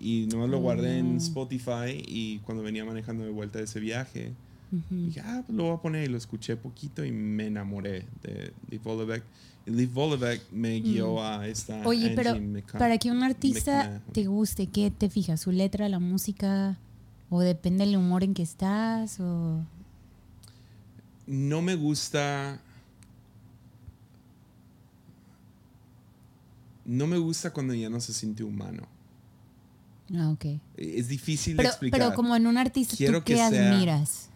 [0.00, 1.18] Y no lo guardé en Oh.
[1.18, 4.32] Spotify y cuando venía manejando de vuelta de ese viaje,
[4.72, 5.06] Ujú.
[5.06, 8.52] dije, ah, pues lo voy a poner y lo escuché poquito y me enamoré de
[8.68, 9.22] Leaf Vollebeck.
[9.66, 11.86] Leaf Vollebeck me guió a esta Mm.
[11.86, 12.78] Oye, pero McCann.
[12.78, 15.40] para que un artista te guste, ¿qué te fijas?
[15.40, 16.78] ¿Su letra, la música?
[17.30, 19.20] ¿O depende del humor en que estás?
[19.20, 19.60] O...
[21.26, 22.60] no me gusta.
[26.84, 28.82] No me gusta cuando ya no se siente humano.
[30.14, 30.44] Ah, ok.
[30.76, 32.00] Es difícil de explicar.
[32.00, 34.28] pero como en un artista, Quiero ¿tú qué sea- admiras?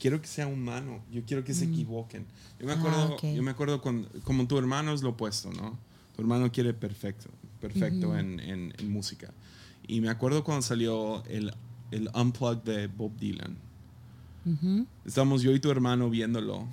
[0.00, 1.00] Quiero que sea humano.
[1.12, 1.72] Yo quiero que se Mm.
[1.72, 2.26] equivoquen.
[2.58, 3.22] Yo me Ah, acuerdo, ok.
[3.36, 5.78] yo me acuerdo con, como tu hermano es lo opuesto, ¿no?
[6.16, 7.28] Tu hermano quiere perfecto,
[7.60, 9.32] perfecto en, en- en música.
[9.86, 11.52] Y me acuerdo cuando salió el,
[11.92, 13.56] el Unplugged de Bob Dylan.
[15.04, 16.66] Estamos yo y tu hermano viéndolo.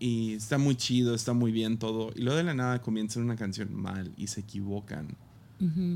[0.00, 2.12] Y está muy chido, está muy bien todo.
[2.14, 5.08] Y luego de la nada comienzan una canción mal y se equivocan.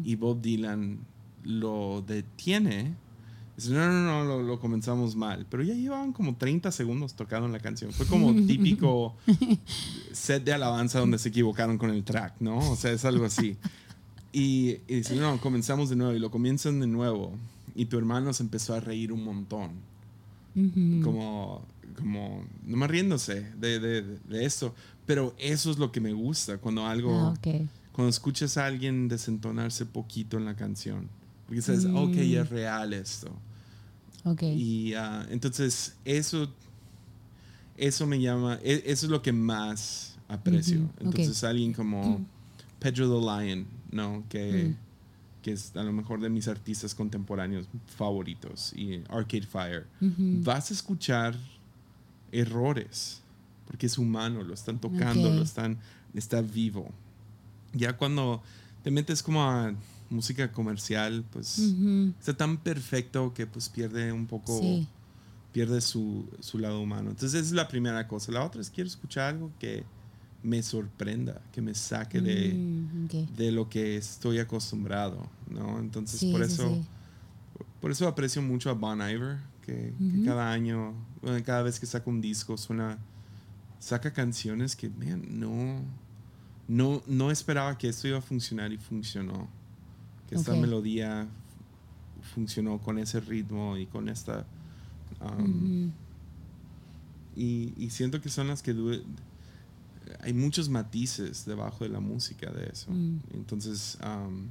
[0.05, 0.99] Y Bob Dylan
[1.45, 2.95] lo detiene.
[3.57, 5.47] Dice, no, no, no, lo, lo comenzamos mal.
[5.51, 7.93] Pero ya llevaban como 30 segundos tocando la canción.
[7.93, 9.15] Fue como típico
[10.13, 12.59] set de alabanza donde se equivocaron con el track, ¿no?
[12.71, 13.57] O sea, es algo así.
[14.33, 16.15] Y, y dice, no, comenzamos de nuevo.
[16.15, 17.33] Y lo comienzan de nuevo.
[17.75, 19.71] Y tu hermano se empezó a reír un montón
[21.03, 21.63] como,
[21.99, 24.75] como, nomás riéndose de, de, de esto.
[25.07, 27.67] Pero eso es lo que me gusta, cuando algo, Ah, ok.
[27.93, 31.09] cuando escuchas a alguien desentonarse poquito en la canción.
[31.53, 31.97] Porque dices, Mm.
[31.97, 33.31] ok, es real esto.
[34.25, 34.43] Ok.
[34.45, 36.51] Y ah, entonces eso,
[37.77, 40.79] eso me llama, e- eso es lo que más aprecio.
[40.79, 41.01] Ujú, ok.
[41.19, 42.25] Entonces alguien como
[42.79, 44.25] Pedro the Lion, ¿no?
[44.31, 44.77] Que, Mm.
[45.43, 47.67] que es a lo mejor de mis artistas contemporáneos
[47.99, 48.73] favoritos.
[48.75, 50.41] Y Arcade Fire Ujú.
[50.43, 51.37] vas a escuchar
[52.31, 53.21] errores,
[53.67, 55.35] porque es humano, lo están tocando, Ok.
[55.35, 55.77] lo están,
[56.15, 56.89] está vivo.
[57.75, 58.43] Ya cuando
[58.83, 59.75] te metes como a
[60.13, 61.59] música comercial, pues
[62.19, 64.87] está tan perfecto que pues pierde un poco, Sí.
[65.53, 67.11] pierde su, su lado humano.
[67.11, 68.31] Entonces esa es la primera cosa.
[68.33, 69.85] La otra es quiero escuchar algo que
[70.43, 75.79] me sorprenda, que me saque de, Mm, de lo que estoy acostumbrado, ¿no?
[75.79, 76.69] Entonces Sí, por eso...
[76.69, 76.85] sí.
[77.81, 79.93] Por eso aprecio mucho a Bon Iver, que,
[80.25, 82.97] cada año, bueno, cada vez que saca un disco, suena,
[83.81, 85.81] saca canciones que, man, no,
[86.69, 89.49] no, no esperaba que esto iba a funcionar y funcionó.
[90.33, 91.27] Que esta melodía
[92.35, 94.47] funcionó con ese ritmo y con esta...
[95.21, 95.91] um,
[97.37, 98.75] y, y siento que son las que...
[100.21, 102.91] hay muchos matices debajo de la música de eso.
[102.91, 103.19] Mm.
[103.35, 104.47] Entonces, um,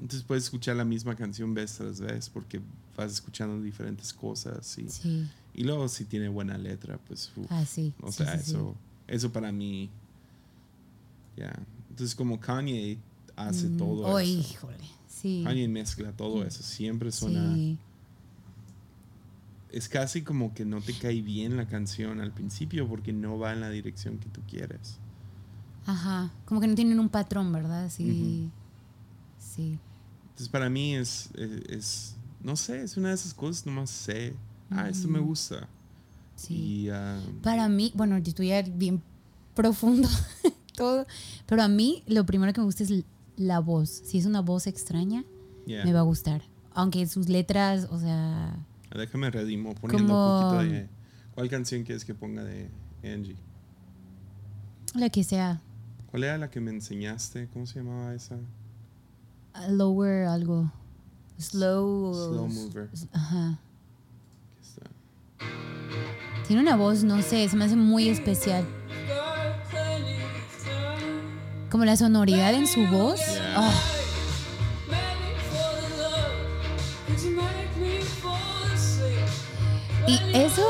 [0.00, 2.60] entonces puedes escuchar la misma canción vez tras vez porque
[2.96, 5.28] vas escuchando diferentes cosas y, Sí.
[5.54, 7.92] y luego si tiene buena letra, pues, uf, Ah, sí.
[8.02, 8.74] o Sí, sea, eso,
[9.06, 9.90] eso para mí,
[11.36, 11.52] ya.
[11.90, 12.98] Entonces como Kanye
[13.36, 14.30] hace Mm, todo oh, eso.
[14.30, 14.76] híjole.
[15.08, 15.42] Sí.
[15.44, 17.78] Kanye mezcla todo eso, siempre suena, Sí.
[19.70, 23.52] es casi como que no te cae bien la canción al principio porque no va
[23.52, 24.96] en la dirección que tú quieres.
[25.86, 26.30] Ajá.
[26.46, 27.90] Como que no tienen un patrón, ¿verdad?
[27.90, 28.50] Sí.
[29.38, 29.78] Sí.
[30.30, 34.34] Entonces para mí es, es, es- no sé, es una de esas cosas, nomás sé,
[34.70, 35.28] ah, esto me Ujú.
[35.28, 35.68] gusta.
[36.36, 36.54] Sí.
[36.84, 39.02] Y, ah, Para mí, bueno, yo estoy bien
[39.54, 40.08] profundo
[40.76, 41.06] todo,
[41.46, 42.90] pero a mí lo primero que me gusta es
[43.36, 43.88] la voz.
[43.90, 45.24] Si es una voz extraña,
[45.66, 45.84] yeah.
[45.84, 46.42] me va a gustar.
[46.72, 48.56] Aunque sus letras, o sea,
[48.94, 50.88] Déjame redimo poniendo Como- un poquito de...
[51.34, 52.70] ¿Cuál canción quieres que ponga de
[53.04, 53.36] Angie?
[54.94, 55.60] la que sea,
[56.10, 57.48] ¿Cuál era la que me enseñaste?
[57.52, 58.36] ¿Cómo se llamaba esa?
[59.68, 60.70] lower algo,
[61.38, 62.14] slow.
[62.14, 62.88] Slow Mover.
[63.12, 63.58] Ajá.
[64.52, 64.82] Aquí está.
[66.46, 68.66] Tiene una voz, no sé, se me hace muy especial.
[71.70, 73.18] Como la sonoridad en su voz.
[73.18, 73.54] Yeah.
[73.56, 73.82] ah,
[80.08, 80.62] Y eso,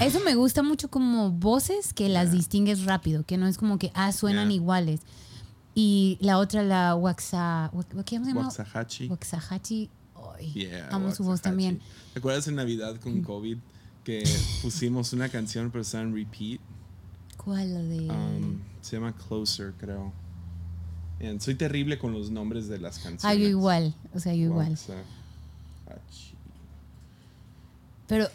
[0.00, 3.90] eso me gusta mucho como voces que las distingues rápido, que no es como que,
[3.94, 4.56] ah, suenan Yeah.
[4.56, 5.00] iguales.
[5.74, 7.70] Y la otra, la Waxa,
[8.04, 8.48] ¿qué se llama?
[10.38, 11.80] Ay, Yeah, amo su voz también.
[12.12, 13.56] ¿Te acuerdas en Navidad con COVID
[14.04, 14.22] que
[14.62, 16.60] pusimos una canción pero estaba en repeat?
[17.38, 17.74] ¿Cuál?
[17.74, 18.00] La de...
[18.10, 20.12] Um, se llama Closer, creo.
[21.20, 23.24] And soy terrible con los nombres de las canciones.
[23.24, 24.78] ah, yo igual, o sea, yo igual.
[28.06, 28.28] Pero,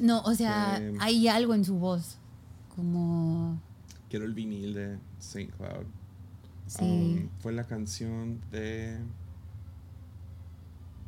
[0.00, 2.16] no, o sea, Fue- hay algo en su voz.
[2.74, 3.60] Como...
[4.10, 5.52] Quiero el vinil de St.
[5.56, 5.86] Cloud.
[6.66, 6.84] Sí.
[6.84, 8.98] Um, fue la canción de.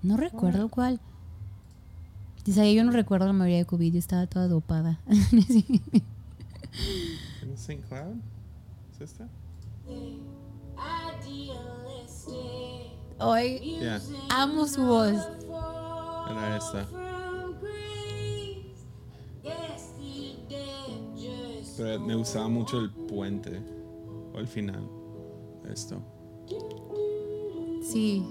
[0.03, 1.01] No recuerdo cuál.
[2.45, 5.01] Dice, yo no recuerdo la mayoría de COVID, yo estaba toda dopada.
[5.09, 5.65] ¿Es
[7.55, 7.83] St.
[7.89, 8.17] Cloud?
[8.97, 9.29] ¿Es esta?
[13.19, 15.13] Hoy Yeah, amo su voz.
[16.31, 16.89] era esta.
[21.77, 23.61] Pero me gustaba mucho el puente.
[24.33, 24.89] O el final.
[25.71, 26.03] Esto.
[27.83, 28.25] Sí.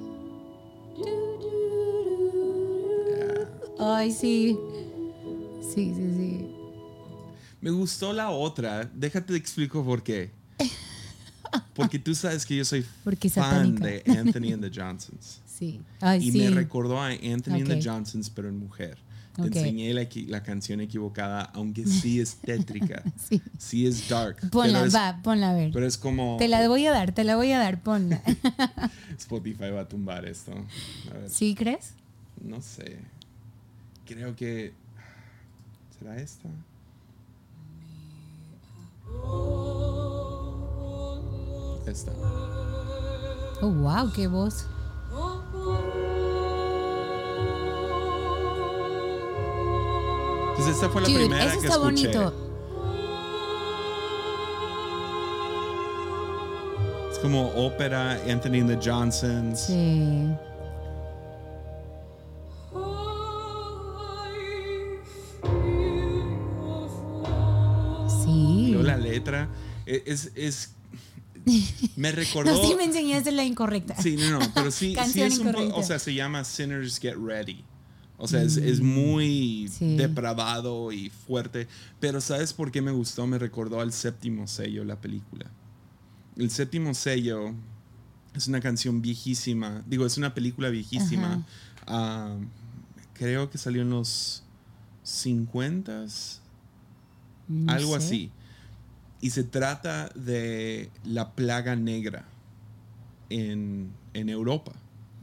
[0.97, 1.45] Yeah.
[3.80, 4.57] Ay, sí.
[5.61, 6.55] Sí, sí, sí.
[7.61, 8.89] Me gustó la otra.
[8.93, 10.32] Déjate te explico por qué.
[11.76, 13.43] Porque tú sabes que yo soy Porque fan
[13.76, 13.86] satánica.
[14.11, 15.41] de Anthony and the Johnsons.
[15.55, 15.80] Sí.
[16.01, 16.38] Ay, Y sí.
[16.39, 17.82] me recordó a Anthony and the.
[17.82, 18.97] Johnsons, pero en mujer.
[19.36, 19.55] Te Ok.
[19.55, 23.01] enseñé la, canción equivocada, aunque sí es tétrica.
[23.17, 23.41] Sí.
[23.57, 24.49] sí es dark.
[24.49, 25.71] Ponla, es, va, ponla a ver.
[25.71, 26.36] pero es como.
[26.38, 28.21] Te la voy a dar, te la voy a dar, ponla.
[29.17, 30.51] Spotify va a tumbar esto.
[31.09, 31.93] A ver, ¿Sí crees?
[32.43, 32.97] no sé.
[34.05, 34.73] Creo que.
[35.97, 36.49] ¿Será esta?
[41.88, 42.11] Esta.
[43.61, 44.65] Oh, wow, qué voz.
[50.51, 52.07] Entonces esta fue la Dude, primera eso que está escuché.
[52.07, 52.33] bonito.
[57.11, 59.59] Es como ópera, Anthony and the Johnsons.
[59.59, 60.29] Sí.
[68.23, 68.29] Sí.
[68.67, 69.47] Y luego la letra
[69.86, 70.73] e- es, es
[71.95, 73.95] me recordó No, sí me enseñaste la incorrecta.
[74.01, 77.63] Sí, no, no, pero sí, sí es un o sea, se llama Sinners Get Ready.
[78.17, 79.71] O sea, es, es muy Mm.
[79.71, 79.97] Sí.
[79.97, 81.67] depravado y fuerte.
[81.99, 83.27] Pero ¿sabes por qué me gustó?
[83.27, 85.45] Me recordó al séptimo sello, la película.
[86.37, 87.53] El séptimo sello
[88.33, 89.83] es una canción viejísima.
[89.85, 91.45] Digo, es una película viejísima.
[91.87, 92.35] Ah,
[93.13, 94.43] creo que salió en los
[95.05, 96.39] 50s,
[97.47, 98.05] No algo sé.
[98.05, 98.31] así.
[99.22, 102.26] Y se trata de la plaga negra
[103.30, 104.74] en, en Europa.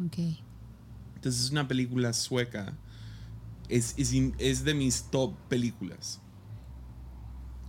[0.04, 0.18] Ok.
[1.16, 2.76] Entonces es una película sueca.
[3.68, 6.20] Es, es, es de mis top películas.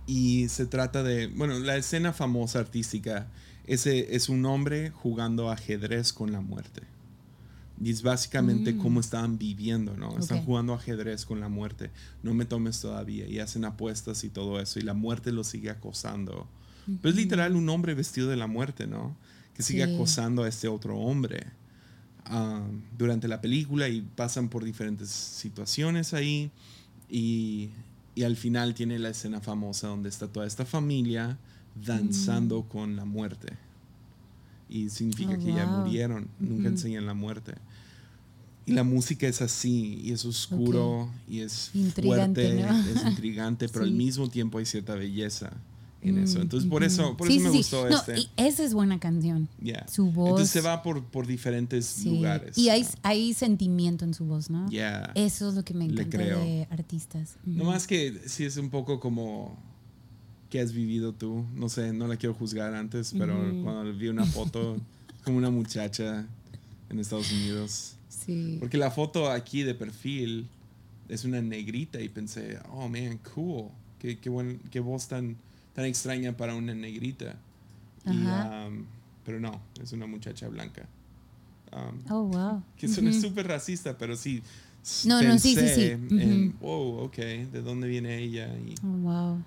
[0.06, 3.28] Y se trata de, bueno, la escena famosa artística
[3.66, 6.82] ese es un hombre jugando ajedrez con la muerte.
[7.82, 8.78] Y es básicamente Mm.
[8.78, 10.16] cómo estaban viviendo, ¿no?
[10.18, 11.90] Están jugando ajedrez con la muerte.
[12.22, 13.28] No me tomes todavía.
[13.28, 14.78] Y hacen apuestas y todo eso.
[14.78, 16.46] Y la muerte lo sigue acosando.
[16.86, 19.16] Pero es literal un hombre vestido de la muerte, ¿no?
[19.54, 19.94] Que sigue Sí.
[19.94, 21.46] acosando a este otro hombre
[22.26, 22.62] ah,
[22.96, 26.50] durante la película y pasan por diferentes situaciones ahí.
[27.10, 27.70] Y,
[28.14, 31.38] y al final tiene la escena famosa donde está toda esta familia
[31.84, 33.52] danzando con la muerte.
[34.74, 35.84] Y significa Oh, que ya wow.
[35.86, 36.68] murieron, nunca Ujú.
[36.68, 37.54] enseñan la muerte.
[38.66, 42.78] Y la música es así, y es oscuro, y es Intrigante, fuerte, ¿no?
[43.00, 43.96] es intrigante, pero al Sí.
[43.96, 45.52] mismo tiempo hay cierta belleza
[46.02, 46.38] en eso.
[46.38, 46.86] Mm, Entonces, por ujú.
[46.90, 47.90] eso, por Sí, eso me sí, gustó sí.
[47.92, 48.18] No, este.
[48.20, 49.48] y esa es buena canción.
[49.62, 49.86] Yeah.
[49.86, 50.30] Su voz.
[50.30, 52.58] Entonces se va por, por diferentes lugares.
[52.58, 52.88] Y hay, ¿no?
[53.04, 54.68] hay sentimiento en su voz, ¿no?
[54.70, 55.12] Yeah.
[55.14, 56.40] Eso es lo que me encanta creo.
[56.40, 57.36] de artistas.
[57.44, 59.56] No más que sí es un poco como
[60.54, 61.44] que has vivido tú.
[61.52, 63.64] No sé, no la quiero juzgar antes, pero Ujú.
[63.64, 64.76] cuando vi una foto
[65.24, 66.24] como una muchacha
[66.88, 67.96] en Estados Unidos.
[68.08, 68.58] Sí.
[68.60, 70.46] Porque la foto aquí de perfil
[71.08, 73.64] es una negrita y pensé, oh man, cool.
[73.98, 75.34] Qué, qué, buen, qué voz tan,
[75.74, 77.34] tan extraña para una negrita.
[78.06, 78.84] Y, um,
[79.24, 80.86] pero no, es una muchacha blanca.
[81.72, 82.62] Um, Oh, wow.
[82.76, 83.22] que suena Ujú.
[83.22, 84.40] súper racista, pero sí.
[85.04, 85.56] No, no, sí, sí, sí.
[85.56, 88.54] pensé en, wow, ok, ¿de dónde viene ella?
[88.56, 89.42] Y, Oh, wow.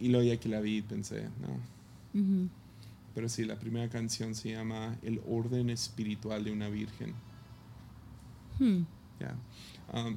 [0.00, 2.20] Y luego ya que la vi pensé, no.
[2.20, 2.48] Ujú.
[3.14, 7.14] Pero sí, la primera canción se llama El orden espiritual de una virgen.
[8.58, 8.82] Hmm.
[9.20, 9.34] Ya.
[9.90, 10.16] Um,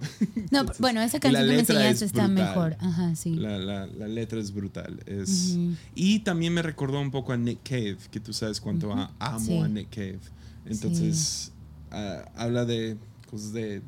[0.51, 2.75] No, entonces, bueno, esa canción que me enseñaste es está mejor.
[2.81, 3.35] Ajá, sí.
[3.35, 4.99] La, la- la letra es brutal.
[5.05, 5.75] Es, Ujú.
[5.95, 9.39] Y también me recordó un poco a Nick Cave, que tú sabes cuánto a- amo
[9.39, 9.57] Sí.
[9.59, 10.19] a Nick Cave.
[10.65, 11.53] Entonces,
[11.89, 12.97] ah, habla de
[13.29, 13.81] cosas de,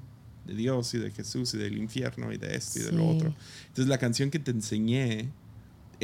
[0.48, 3.18] de Dios y de Jesús y del infierno y de esto y de lo Sí.
[3.18, 3.36] otro.
[3.64, 5.32] Entonces, la canción que te enseñé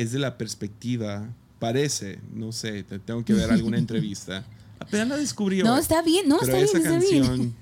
[0.01, 1.27] es de la perspectiva,
[1.59, 4.45] parece, no sé, te tengo que ver alguna entrevista.
[4.79, 7.55] Apenas la descubrí No, está bien, no, Pero está esa bien, está bien.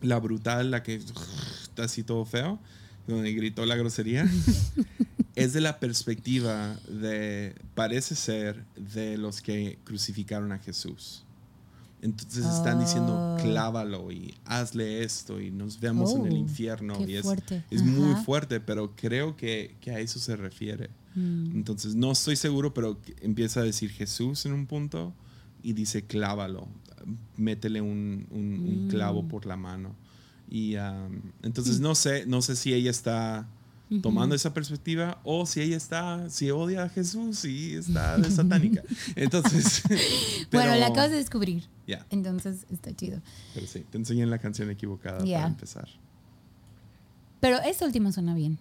[0.00, 0.96] la brutal, la que
[1.62, 2.58] está así todo feo,
[3.06, 4.28] donde gritó la grosería,
[5.36, 11.22] es de la perspectiva de, parece ser, de los que crucificaron a Jesús.
[12.02, 13.42] Entonces están diciendo, Oh.
[13.42, 16.98] clávalo y hazle esto y nos vemos en el Oh, infierno.
[16.98, 17.64] qué y es, fuerte.
[17.70, 20.90] es muy fuerte, pero creo que, que a eso se refiere.
[21.14, 21.52] Mm.
[21.56, 25.14] Entonces, no estoy seguro, pero empieza a decir Jesús en un punto
[25.62, 26.66] y dice clávalo,
[27.36, 29.28] métele un, un- un clavo Mm.
[29.28, 29.94] por la mano.
[30.50, 33.46] Y um, entonces no sé, no sé si ella está
[34.00, 38.82] tomando esa perspectiva o si ella está, si odia a Jesús y está de satánica.
[39.16, 39.82] Entonces,
[40.52, 41.64] bueno, la acabas de descubrir.
[41.86, 43.20] Ya, Entonces está chido.
[43.54, 45.88] pero sí, te enseñé la canción equivocada para empezar.
[47.40, 48.58] Pero esta última suena bien.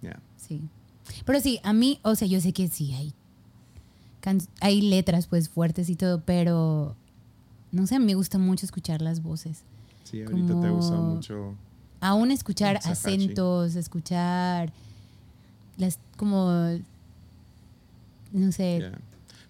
[0.00, 0.18] Ya.
[0.36, 0.62] Sí.
[1.24, 3.12] Pero sí, a mí, o sea, yo sé que sí hay,
[4.60, 6.96] hay letras pues fuertes y todo, pero
[7.70, 9.62] no sé, me gusta mucho escuchar las voces.
[10.04, 11.54] Sí, ahorita te gusta Como- mucho.
[12.00, 14.72] Aún escuchar acentos, escuchar
[15.76, 16.78] las como,
[18.32, 18.92] no sé.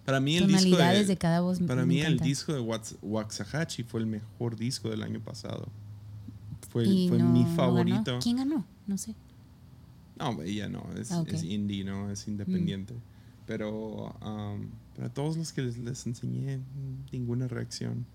[0.05, 1.59] Para mí el disco de, de, cada voz.
[1.59, 5.67] Para mí el disco de Wax- Waxahachie fue el mejor disco del año pasado.
[6.71, 7.55] Fue, fue no- mi ganó.
[7.55, 8.19] favorito.
[8.21, 8.65] ¿Quién ganó?
[8.87, 9.13] No sé.
[10.17, 12.09] No, ella no, es, Ah, es indie, ¿no?
[12.11, 12.93] Es independiente.
[13.45, 16.59] Pero um, para todos los que les, les enseñé,
[17.11, 18.05] ninguna reacción.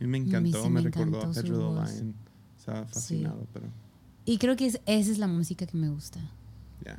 [0.00, 1.84] A mí me mí encantó, sí me, me recordó a Pedro.
[1.84, 2.14] Lion.
[2.62, 3.66] Estaba fascinado, pero
[4.24, 6.20] Y creo que es- esa es la música que me gusta.
[6.84, 6.96] Ya.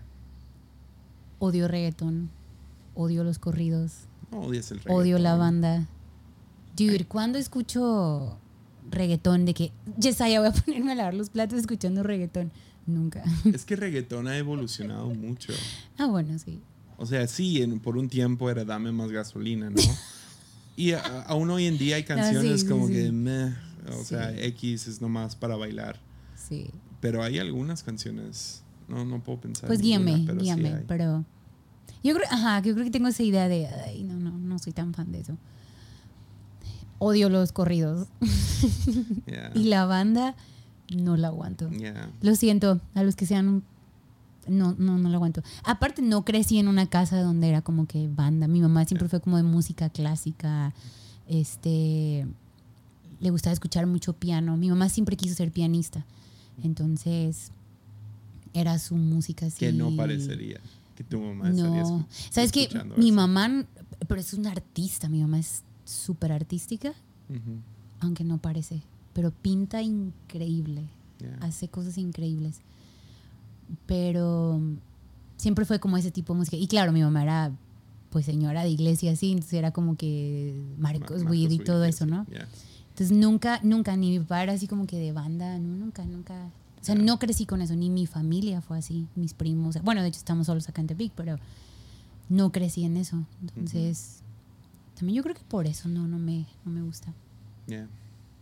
[1.40, 2.30] Odio reggaetón.
[2.96, 3.94] Odio los corridos.
[4.32, 5.40] No odias el Odio la reggaetón.
[5.62, 5.88] banda.
[6.76, 8.38] Dude, ¿cuándo escucho
[8.92, 12.52] reggaetón de que, Yesaya, voy a ponerme a lavar los platos escuchando reggaetón?
[12.86, 13.24] Nunca.
[13.46, 15.54] Es que reggaetón ha evolucionado mucho.
[15.98, 16.60] ah, bueno, sí.
[16.98, 19.78] O sea, sí, en- por un tiempo era dame más gasolina, ¿no?
[20.76, 23.12] Y a- aún hoy en día hay canciones Ah, sí, como sí, que sí.
[23.12, 23.54] meh,
[23.90, 24.06] o Sí.
[24.06, 26.00] sea, X es nomás para bailar.
[26.36, 26.70] Sí.
[27.02, 29.68] Pero hay algunas canciones, no, no puedo pensar.
[29.68, 31.26] Pues ninguna, guíame, pero guíame, pero
[32.04, 34.74] yo creo, ajá, yo creo que tengo esa idea de, ay, no, no, no soy
[34.74, 35.38] tan fan de eso.
[37.00, 38.08] Odio los corridos
[39.28, 40.36] Yeah, y la banda
[40.96, 41.70] no la aguanto.
[41.72, 42.10] yeah.
[42.22, 43.64] Lo siento, a los que sean
[44.48, 45.42] no, no, no lo aguanto.
[45.66, 48.48] Aparte, no crecí en una casa donde era como que banda.
[48.48, 50.74] Mi mamá siempre fue como de música clásica.
[51.28, 52.28] Este.
[53.24, 54.58] Le gustaba escuchar mucho piano.
[54.58, 56.06] Mi mamá siempre quiso ser pianista.
[56.62, 57.52] Entonces,
[58.54, 59.60] era su música así.
[59.60, 60.60] Que no parecería
[60.98, 62.06] que tu mamá estaría No.
[62.30, 63.16] ¿Sabes escuchando Mi eso.
[63.16, 63.66] mamá,
[64.10, 65.08] pero es una artista.
[65.08, 66.94] Mi mamá es súper artística,
[68.02, 68.82] aunque no parece.
[69.14, 70.82] Pero pinta increíble
[71.20, 71.38] yeah.
[71.40, 72.60] hace cosas increíbles.
[73.86, 74.62] Pero
[75.38, 76.58] siempre fue como ese tipo de música.
[76.58, 77.52] Y claro, mi mamá era
[78.10, 82.28] pues señora de iglesia así, entonces era como que Marcos Ma- y todo eso, ¿no?
[82.28, 82.48] yeah.
[82.94, 86.52] Entonces nunca, nunca, ni mi era así como que de banda, no, nunca, nunca.
[86.80, 89.82] O sea, no crecí con eso, ni mi familia fue así, mis primos.
[89.84, 91.40] Bueno, de hecho estamos solos acá en Tepic, pero
[92.30, 93.24] no crecí en eso.
[93.42, 94.20] Entonces,
[94.96, 97.12] también yo creo que por eso no, no me, no me gusta.
[97.66, 97.88] Yeah.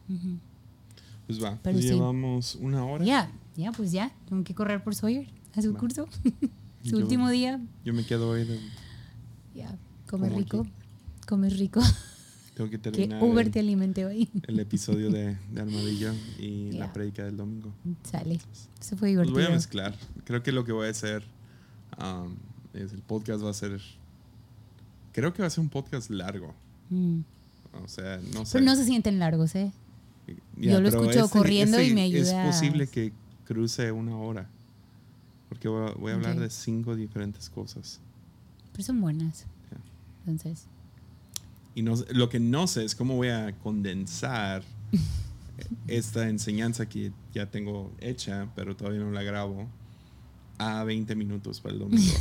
[0.10, 0.38] Ujú.
[1.28, 1.94] Pues va, Pero pues sí.
[1.94, 3.06] llevamos una hora.
[3.06, 5.80] Ya, ya, pues ya, tengo que correr por Sawyer a su Va.
[5.80, 6.08] curso.
[6.84, 8.60] su Yo- último día, Yo me quedo hoy, de-
[9.56, 9.78] ya,
[10.10, 10.72] Como rico, aquí.
[11.26, 11.80] comes rico.
[12.70, 14.30] Tengo que que terminar Uber el, te alimente hoy.
[14.48, 16.94] el episodio de, de Armadillo y la Ya.
[16.94, 17.74] prédica del domingo.
[18.04, 18.40] Sale,
[18.80, 19.34] eso fue Los divertido.
[19.34, 19.96] voy a mezclar.
[20.26, 21.24] Creo que lo que voy a hacer
[22.02, 22.36] um,
[22.74, 23.80] es el podcast va a ser.
[25.14, 26.54] Creo que va a ser un podcast largo.
[26.90, 27.20] Mm.
[27.84, 28.54] O sea, no sé.
[28.54, 29.72] Pero no se sienten largos, ¿eh?
[30.58, 32.46] Ya, yo lo escucho ese- corriendo y ese me Es ayuda.
[32.46, 33.12] posible que
[33.46, 34.48] cruce una hora.
[35.50, 38.00] Porque voy a, voy a hablar de cinco diferentes cosas.
[38.72, 39.46] Pero son buenas.
[39.72, 39.78] Ya.
[40.32, 40.66] Entonces,
[41.76, 44.64] Y no, lo que no sé es cómo voy a condensar
[45.88, 49.68] esta enseñanza que ya tengo hecha, pero todavía no la grabo,
[50.58, 52.14] a 20 minutos para el domingo.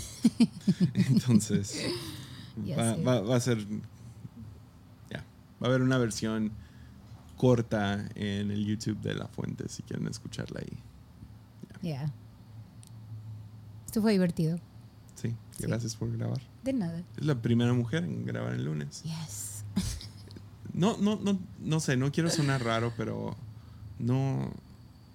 [0.95, 1.85] Entonces,
[2.79, 3.59] va, va- va a ser.
[5.11, 5.25] Ya.
[5.63, 6.53] Va a haber una versión
[7.37, 10.79] corta en el YouTube de La Fuente si quieren escucharla ahí.
[11.83, 12.13] ya.
[13.87, 14.59] Esto fue divertido.
[15.17, 15.65] Sí, Sí.
[15.67, 16.41] gracias por grabar.
[16.63, 17.03] De nada.
[17.17, 19.03] Es la primera mujer en grabar el lunes.
[19.03, 19.65] Yes.
[20.73, 23.37] No, no, no, no sé, no quiero sonar raro, pero
[23.99, 24.53] no,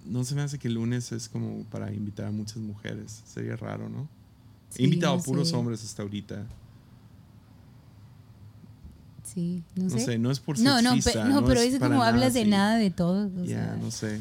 [0.04, 3.22] no se me hace que el lunes es como para invitar a muchas mujeres.
[3.26, 4.08] Sería raro, ¿no?
[4.70, 5.56] Sí, He invitado no a puros sé.
[5.56, 6.44] hombres hasta ahorita.
[9.24, 10.00] Sí, no, No sé.
[10.00, 12.50] sé, no es por no, no, sexista, pe- no, pero para como hablas de así.
[12.50, 13.28] nada de todo.
[13.44, 14.20] Ya, no sé.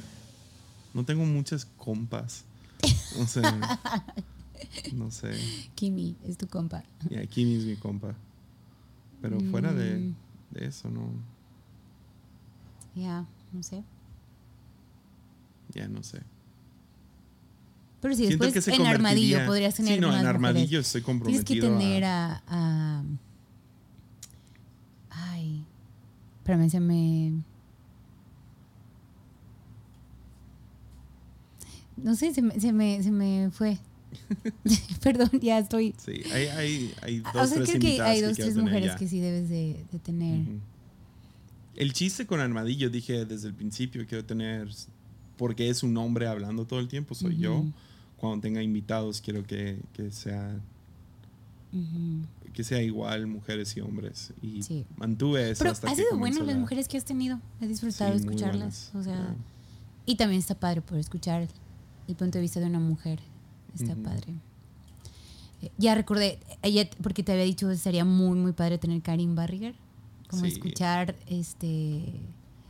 [0.94, 2.44] No tengo muchas compas.
[3.20, 3.80] O sea,
[4.94, 5.32] no sé.
[5.76, 6.84] Kimi es tu compa.
[7.10, 8.16] Ya, Kimi es mi compa.
[9.22, 10.16] Pero fuera de, Mm.
[10.52, 11.10] de eso, no.
[12.96, 13.84] Ya, no sé.
[15.74, 16.22] Ya, no sé.
[18.02, 20.30] Pero sí, Siento después que en armadillo podrías tener Sí, no, en mujeres.
[20.30, 21.68] armadillo estoy Tienes comprometido.
[21.70, 23.04] que tener a, a, a-
[25.10, 25.66] Ay.
[26.40, 27.34] Espérame, se me.
[31.98, 33.80] No sé, se me, se me, se me fue.
[35.02, 35.94] Perdón, ya estoy.
[35.98, 38.64] Sí, hay, hay, hay dos, o sea, tres creo que hay que dos, quiero tres
[38.64, 38.96] mujeres ya.
[38.98, 40.40] que sí debes de, de tener.
[40.42, 40.60] Ujú.
[41.76, 44.70] El chiste con Armadillo, dije desde el principio, quiero tener,
[45.38, 47.58] porque es un hombre hablando todo el tiempo, soy yo.
[47.60, 47.74] Ujú.
[48.18, 50.58] Cuando tenga invitados, quiero que, que sea
[51.74, 52.26] Ujú.
[52.54, 54.32] que sea igual mujeres y hombres.
[54.42, 54.86] Y Sí.
[54.96, 57.42] mantuve eso Pero hasta ha que sido bueno las la- mujeres que has tenido.
[57.60, 58.92] He disfrutado Sí, escucharlas.
[58.96, 59.36] O sea, Ya.
[60.06, 61.46] y también está padre poder escuchar
[62.08, 63.20] el punto de vista de una mujer.
[63.76, 64.34] Está padre.
[65.62, 69.76] Eh, Ya recordé, ella, porque te había dicho, sería muy, muy padre tener Karim Barriger.
[70.30, 70.50] Como Sí.
[70.50, 72.14] escuchar, este...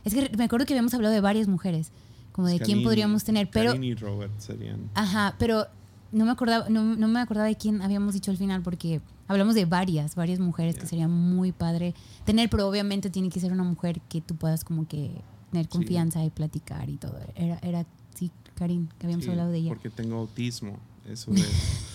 [0.04, 1.90] Es que me acuerdo que habíamos hablado de varias mujeres,
[2.32, 3.74] como de quién podríamos tener, pero...
[3.74, 4.88] Y Robert serían.
[4.94, 5.66] Ajá, pero
[6.12, 9.54] no me acordaba, no, no me acordaba de quién habíamos dicho al final, porque hablamos
[9.56, 11.94] de varias, varias mujeres que sería muy padre
[12.24, 15.10] tener, pero obviamente tiene que ser una mujer que tú puedas como que
[15.50, 15.70] tener Sí.
[15.72, 17.18] confianza y platicar y todo.
[17.34, 17.84] Era, era
[18.14, 19.68] sí, Karin, que habíamos Sí, hablado de ella.
[19.70, 20.78] Porque tengo autismo.
[21.10, 21.46] Eso es.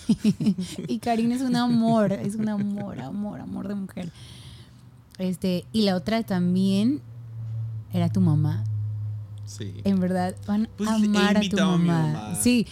[0.88, 4.12] y Karin es un amor, es un amor, amor, amor de mujer.
[5.18, 7.00] Este, y la otra también
[7.92, 8.64] era tu mamá.
[9.46, 9.72] sí.
[9.84, 12.12] En verdad, van Pues a he amar a tu invitado a mi mamá.
[12.12, 12.34] mamá.
[12.36, 12.66] Sí,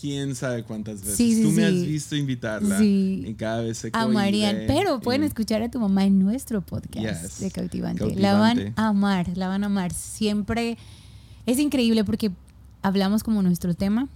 [0.00, 1.16] quién sabe cuántas veces.
[1.16, 3.24] Sí, sí, Tú me has visto invitarla Sí.
[3.26, 6.60] y cada vez se Amarían, cohíbe pero pueden y- escuchar a tu mamá en nuestro
[6.60, 7.40] podcast Yes.
[7.40, 8.14] de Cautivante.
[8.16, 8.80] La van Cautivante.
[8.80, 9.92] a amar, la van a amar.
[9.92, 10.76] Siempre
[11.46, 12.32] es increíble porque
[12.82, 14.08] hablamos como nuestro tema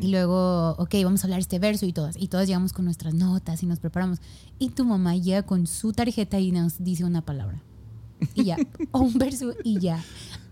[0.00, 2.16] Y luego, ok, vamos a hablar este verso y todas.
[2.20, 4.18] Y todas llegamos con nuestras notas y nos preparamos.
[4.58, 7.60] Y tu mamá llega con su tarjeta y nos dice una palabra.
[8.34, 8.56] Y ya,
[8.92, 10.02] o un verso y ya.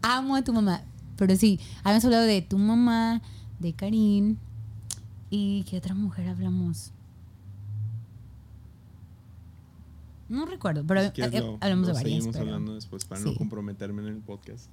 [0.02, 0.82] Amo a tu mamá.
[1.16, 3.22] Pero sí, habíamos hablado de tu mamá,
[3.60, 4.38] de Karin.
[5.30, 6.92] ¿Y qué otra mujer hablamos?
[10.28, 12.12] No recuerdo, pero Si eh, lo- hablamos de varias.
[12.14, 13.28] Seguimos pero- hablando después para sí.
[13.30, 14.68] no comprometerme en el podcast.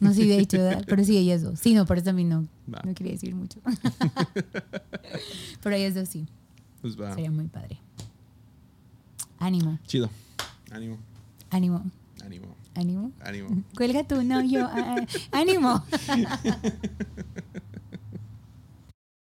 [0.00, 1.58] No, sí, de hecho, pero sí, ellas dos.
[1.58, 2.80] Sí, no, por eso también no, Va.
[2.84, 3.60] no quería decir mucho.
[5.62, 6.26] pero ellas dos sí,
[6.80, 7.14] Pues va.
[7.14, 7.78] sería muy padre.
[9.38, 10.10] Ánimo, Chido.
[10.70, 10.98] Ánimo.
[11.50, 11.84] ánimo,
[12.24, 12.54] Ánimo.
[12.74, 13.12] ánimo.
[13.20, 13.62] Ánimo.
[13.76, 14.68] Cuelga tú, no yo.
[15.32, 15.82] ánimo.